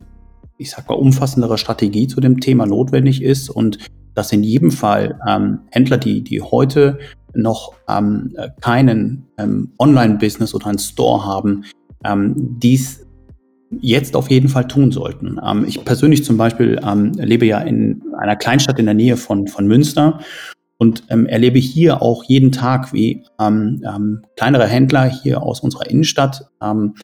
ich 0.58 0.72
sag 0.72 0.88
mal, 0.88 0.96
umfassendere 0.96 1.58
Strategie 1.58 2.08
zu 2.08 2.22
dem 2.22 2.40
Thema 2.40 2.66
notwendig 2.66 3.22
ist 3.22 3.50
und 3.50 3.80
dass 4.14 4.32
in 4.32 4.44
jedem 4.44 4.72
Fall 4.72 5.20
ähm, 5.28 5.60
Händler, 5.72 5.98
die, 5.98 6.24
die 6.24 6.42
heute 6.42 6.98
noch 7.34 7.74
ähm, 7.88 8.36
keinen 8.62 9.28
ähm, 9.38 9.74
Online-Business 9.78 10.56
oder 10.56 10.68
einen 10.68 10.80
Store 10.80 11.24
haben, 11.24 11.66
ähm, 12.04 12.34
dies 12.60 13.07
jetzt 13.82 14.16
auf 14.16 14.30
jeden 14.30 14.50
Fall 14.50 14.68
tun 14.68 14.92
sollten. 14.92 15.40
Ähm, 15.46 15.66
ich 15.68 15.84
persönlich 15.84 16.24
zum 16.24 16.38
Beispiel 16.38 16.80
ähm, 16.86 17.12
lebe 17.14 17.46
ja 17.46 17.60
in 17.60 18.04
einer 18.18 18.36
Kleinstadt 18.36 18.80
in 18.80 18.86
der 18.86 18.94
Nähe 18.94 19.18
von, 19.18 19.48
von 19.48 19.68
Münster 19.68 20.20
und 20.78 21.04
ähm, 21.10 21.26
erlebe 21.26 21.60
hier 21.60 22.02
auch 22.02 22.24
jeden 22.24 22.52
Tag, 22.52 22.94
wie 22.94 23.24
ähm, 23.40 23.84
ähm, 23.86 24.22
kleinere 24.36 24.68
Händler 24.68 25.06
hier 25.06 25.42
aus 25.42 25.60
unserer 25.60 25.90
Innenstadt 25.90 26.50
ähm, 26.62 26.96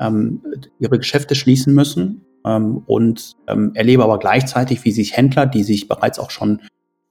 ähm, 0.00 0.42
ihre 0.78 0.98
Geschäfte 0.98 1.34
schließen 1.34 1.74
müssen 1.74 2.22
ähm, 2.44 2.82
und 2.86 3.36
ähm, 3.46 3.72
erlebe 3.74 4.02
aber 4.02 4.18
gleichzeitig, 4.18 4.84
wie 4.84 4.92
sich 4.92 5.16
Händler, 5.16 5.46
die 5.46 5.62
sich 5.62 5.88
bereits 5.88 6.18
auch 6.18 6.30
schon 6.30 6.60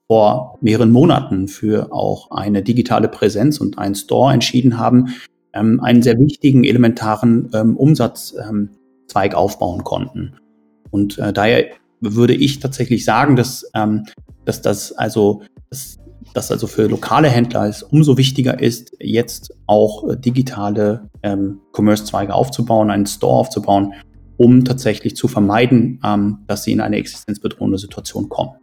vor 0.07 0.57
mehreren 0.61 0.91
Monaten 0.91 1.47
für 1.47 1.93
auch 1.93 2.31
eine 2.31 2.63
digitale 2.63 3.07
Präsenz 3.07 3.59
und 3.59 3.77
einen 3.77 3.95
Store 3.95 4.33
entschieden 4.33 4.77
haben, 4.79 5.13
ähm, 5.53 5.79
einen 5.81 6.01
sehr 6.01 6.17
wichtigen, 6.19 6.63
elementaren 6.63 7.49
ähm, 7.53 7.77
Umsatzzweig 9.09 9.35
aufbauen 9.35 9.83
konnten. 9.83 10.35
Und 10.91 11.17
äh, 11.17 11.33
daher 11.33 11.67
würde 12.01 12.33
ich 12.33 12.59
tatsächlich 12.59 13.05
sagen, 13.05 13.35
dass, 13.35 13.69
ähm, 13.75 14.05
dass 14.45 14.61
das 14.61 14.91
also 14.93 15.41
dass, 15.69 15.97
dass 16.33 16.51
also 16.51 16.67
für 16.67 16.87
lokale 16.87 17.27
Händler 17.29 17.65
es 17.65 17.83
umso 17.83 18.17
wichtiger 18.17 18.59
ist, 18.59 18.95
jetzt 18.99 19.53
auch 19.67 20.07
äh, 20.07 20.17
digitale 20.17 21.09
ähm, 21.23 21.59
Commerce-Zweige 21.73 22.33
aufzubauen, 22.33 22.89
einen 22.89 23.05
Store 23.05 23.37
aufzubauen, 23.37 23.93
um 24.37 24.63
tatsächlich 24.63 25.15
zu 25.15 25.27
vermeiden, 25.27 25.99
ähm, 26.03 26.39
dass 26.47 26.63
sie 26.63 26.71
in 26.71 26.81
eine 26.81 26.97
existenzbedrohende 26.97 27.77
Situation 27.77 28.29
kommen. 28.29 28.53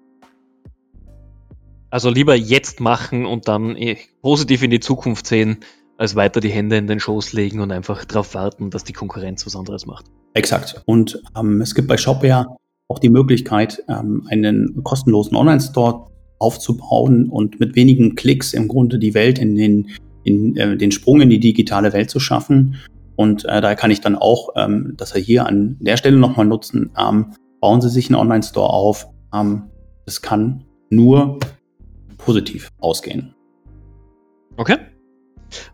Also 1.91 2.11
lieber 2.11 2.35
jetzt 2.35 2.81
machen 2.81 3.27
und 3.27 3.47
dann 3.47 3.77
äh, 3.77 3.97
positiv 4.23 4.63
in 4.63 4.71
die 4.71 4.81
Zukunft 4.81 5.27
sehen, 5.27 5.59
als 5.99 6.15
weiter 6.15 6.41
die 6.41 6.51
Hände 6.51 6.77
in 6.77 6.87
den 6.87 7.01
Schoß 7.01 7.33
legen 7.33 7.61
und 7.61 7.73
einfach 7.73 8.05
darauf 8.05 8.35
warten, 8.35 8.71
dass 8.71 8.85
die 8.85 8.93
Konkurrenz 8.93 9.47
was 9.47 9.57
anderes 9.57 9.87
macht. 9.87 10.07
Exakt. 10.35 10.83
Und 10.87 11.23
ähm, 11.37 11.61
es 11.61 11.75
gibt 11.75 11.89
bei 11.89 11.97
Shopware 11.97 12.57
auch 12.89 12.99
die 12.99 13.09
Möglichkeit, 13.09 13.83
ähm, 13.89 14.27
einen 14.31 14.83
kostenlosen 14.85 15.37
Online-Store 15.37 16.11
aufzubauen 16.39 17.31
und 17.31 17.59
mit 17.61 17.77
wenigen 17.77 18.15
Klicks 18.15 18.53
im 18.53 18.69
Grunde 18.69 18.99
die 18.99 19.15
Welt 19.15 19.39
in 19.39 19.55
den, 19.55 19.89
in, 20.25 20.57
äh, 20.57 20.77
den 20.77 20.93
Sprung 20.93 21.21
in 21.21 21.31
die 21.31 21.41
digitale 21.41 21.93
Welt 21.93 22.11
zu 22.11 22.21
schaffen. 22.21 22.77
Und 23.17 23.47
äh, 23.47 23.61
daher 23.61 23.77
kann 23.77 23.91
ich 23.91 24.03
dann 24.03 24.17
auch 24.17 24.51
ähm, 24.57 24.95
das 24.97 25.15
hier 25.15 25.47
an 25.47 25.79
der 25.81 25.97
Stelle 25.97 26.19
nochmal 26.19 26.47
nutzen. 26.47 26.91
Ähm, 26.99 27.33
bauen 27.61 27.81
Sie 27.81 27.89
sich 27.89 28.09
einen 28.09 28.17
Online-Store 28.17 28.69
auf. 28.69 29.09
Ähm, 29.35 29.71
das 30.05 30.21
kann 30.21 30.65
nur 30.91 31.39
positiv 32.19 32.71
ausgehen. 32.79 33.35
Okay. 34.59 34.77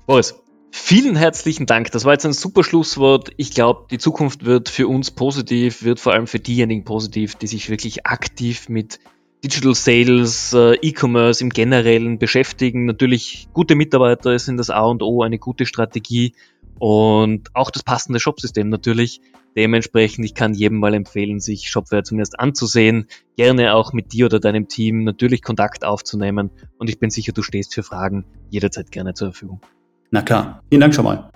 Boris, 0.07 0.35
vielen 0.71 1.17
herzlichen 1.17 1.67
Dank. 1.67 1.91
Das 1.93 2.05
war 2.05 2.13
jetzt 2.13 2.27
ein 2.27 2.33
super 2.33 2.65
Schlusswort. 2.65 3.31
Ich 3.37 3.53
glaube, 3.53 3.87
die 3.91 3.99
Zukunft 3.99 4.45
wird 4.45 4.69
für 4.69 4.89
uns 4.89 5.11
positiv, 5.11 5.83
wird 5.83 6.01
vor 6.01 6.13
allem 6.13 6.27
für 6.27 6.39
diejenigen 6.39 6.85
positiv, 6.85 7.35
die 7.35 7.47
sich 7.47 7.71
wirklich 7.71 8.07
aktiv 8.07 8.69
mit 8.69 8.99
Digital 9.45 9.75
Sales, 9.75 10.53
äh, 10.53 10.75
E-Commerce 10.83 11.43
im 11.43 11.51
Generellen 11.51 12.19
beschäftigen. 12.19 12.87
Natürlich 12.87 13.49
gute 13.53 13.75
Mitarbeiter 13.75 14.39
sind 14.39 14.57
das 14.57 14.71
A 14.71 14.83
und 14.83 15.03
O, 15.03 15.23
eine 15.23 15.39
gute 15.39 15.67
Strategie 15.67 16.35
und 16.79 17.49
auch 17.55 17.71
das 17.71 17.83
passende 17.83 18.21
Shopsystem 18.21 18.69
natürlich. 18.69 19.21
Dementsprechend, 19.57 20.25
ich 20.25 20.35
kann 20.35 20.55
jedem 20.55 20.79
mal 20.79 20.95
empfehlen, 20.95 21.39
sich 21.39 21.69
Shopware 21.69 22.03
zumindest 22.03 22.41
anzusehen, 22.41 23.07
gerne 23.37 23.75
auch 23.75 23.93
mit 23.93 24.13
dir 24.13 24.27
oder 24.27 24.41
deinem 24.41 24.69
Team 24.69 25.05
natürlich 25.05 25.43
Kontakt 25.43 25.85
aufzunehmen 25.85 26.51
und 26.79 26.89
ich 26.89 26.99
bin 26.99 27.11
sicher, 27.11 27.33
du 27.33 27.43
stehst 27.43 27.75
für 27.75 27.83
Fragen 27.83 28.25
jederzeit 28.49 28.91
gerne 28.91 29.13
zur 29.15 29.33
Verfügung. 29.33 29.61
Na 30.11 30.23
klar, 30.23 30.63
vielen 30.71 30.81
Dank 30.81 30.95
schon 30.95 31.05
mal. 31.05 31.31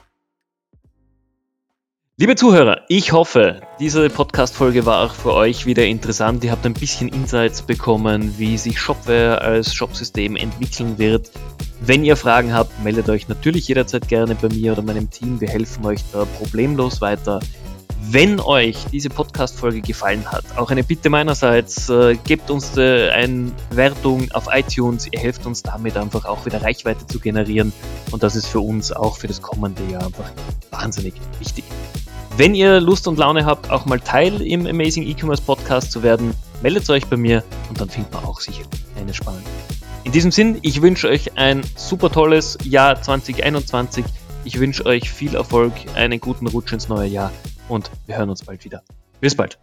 Liebe 2.18 2.34
Zuhörer, 2.34 2.80
ich 2.88 3.12
hoffe, 3.12 3.60
diese 3.78 4.08
Podcast-Folge 4.08 4.86
war 4.86 5.04
auch 5.04 5.12
für 5.12 5.34
euch 5.34 5.66
wieder 5.66 5.84
interessant. 5.84 6.42
Ihr 6.44 6.50
habt 6.50 6.64
ein 6.64 6.72
bisschen 6.72 7.08
Insights 7.08 7.60
bekommen, 7.60 8.38
wie 8.38 8.56
sich 8.56 8.80
Shopware 8.80 9.42
als 9.42 9.74
Shopsystem 9.74 10.34
entwickeln 10.34 10.96
wird. 10.96 11.30
Wenn 11.82 12.06
ihr 12.06 12.16
Fragen 12.16 12.54
habt, 12.54 12.82
meldet 12.82 13.10
euch 13.10 13.28
natürlich 13.28 13.68
jederzeit 13.68 14.08
gerne 14.08 14.34
bei 14.34 14.48
mir 14.48 14.72
oder 14.72 14.80
meinem 14.80 15.10
Team. 15.10 15.42
Wir 15.42 15.48
helfen 15.48 15.84
euch 15.84 16.00
da 16.10 16.24
problemlos 16.24 17.02
weiter. 17.02 17.38
Wenn 18.08 18.40
euch 18.40 18.78
diese 18.90 19.10
Podcast-Folge 19.10 19.82
gefallen 19.82 20.24
hat, 20.32 20.44
auch 20.56 20.70
eine 20.70 20.84
Bitte 20.84 21.10
meinerseits, 21.10 21.90
äh, 21.90 22.16
gebt 22.24 22.50
uns 22.50 22.78
äh, 22.78 23.10
eine 23.10 23.52
Wertung 23.72 24.30
auf 24.32 24.48
iTunes. 24.50 25.06
Ihr 25.12 25.20
helft 25.20 25.44
uns 25.44 25.62
damit 25.62 25.98
einfach 25.98 26.24
auch 26.24 26.46
wieder 26.46 26.62
Reichweite 26.62 27.06
zu 27.06 27.20
generieren. 27.20 27.74
Und 28.10 28.22
das 28.22 28.36
ist 28.36 28.46
für 28.46 28.60
uns 28.60 28.90
auch 28.90 29.18
für 29.18 29.26
das 29.26 29.42
kommende 29.42 29.82
Jahr 29.90 30.06
einfach 30.06 30.30
wahnsinnig 30.70 31.12
wichtig. 31.40 31.64
Wenn 32.36 32.54
ihr 32.54 32.80
Lust 32.80 33.08
und 33.08 33.18
Laune 33.18 33.46
habt, 33.46 33.70
auch 33.70 33.86
mal 33.86 33.98
Teil 33.98 34.42
im 34.42 34.66
Amazing 34.66 35.06
E-Commerce 35.06 35.42
Podcast 35.42 35.90
zu 35.90 36.02
werden, 36.02 36.34
meldet 36.62 36.88
euch 36.90 37.06
bei 37.06 37.16
mir 37.16 37.42
und 37.70 37.80
dann 37.80 37.88
findet 37.88 38.12
man 38.12 38.24
auch 38.24 38.40
sicher 38.40 38.64
eine 39.00 39.14
spannende. 39.14 39.48
In 40.04 40.12
diesem 40.12 40.30
Sinn, 40.30 40.58
ich 40.60 40.82
wünsche 40.82 41.08
euch 41.08 41.38
ein 41.38 41.62
super 41.76 42.10
tolles 42.10 42.58
Jahr 42.62 43.00
2021. 43.00 44.04
Ich 44.44 44.60
wünsche 44.60 44.84
euch 44.84 45.10
viel 45.10 45.34
Erfolg, 45.34 45.72
einen 45.94 46.20
guten 46.20 46.46
Rutsch 46.46 46.74
ins 46.74 46.90
neue 46.90 47.08
Jahr 47.08 47.32
und 47.70 47.90
wir 48.04 48.18
hören 48.18 48.28
uns 48.28 48.44
bald 48.44 48.66
wieder. 48.66 48.82
Bis 49.18 49.34
bald. 49.34 49.58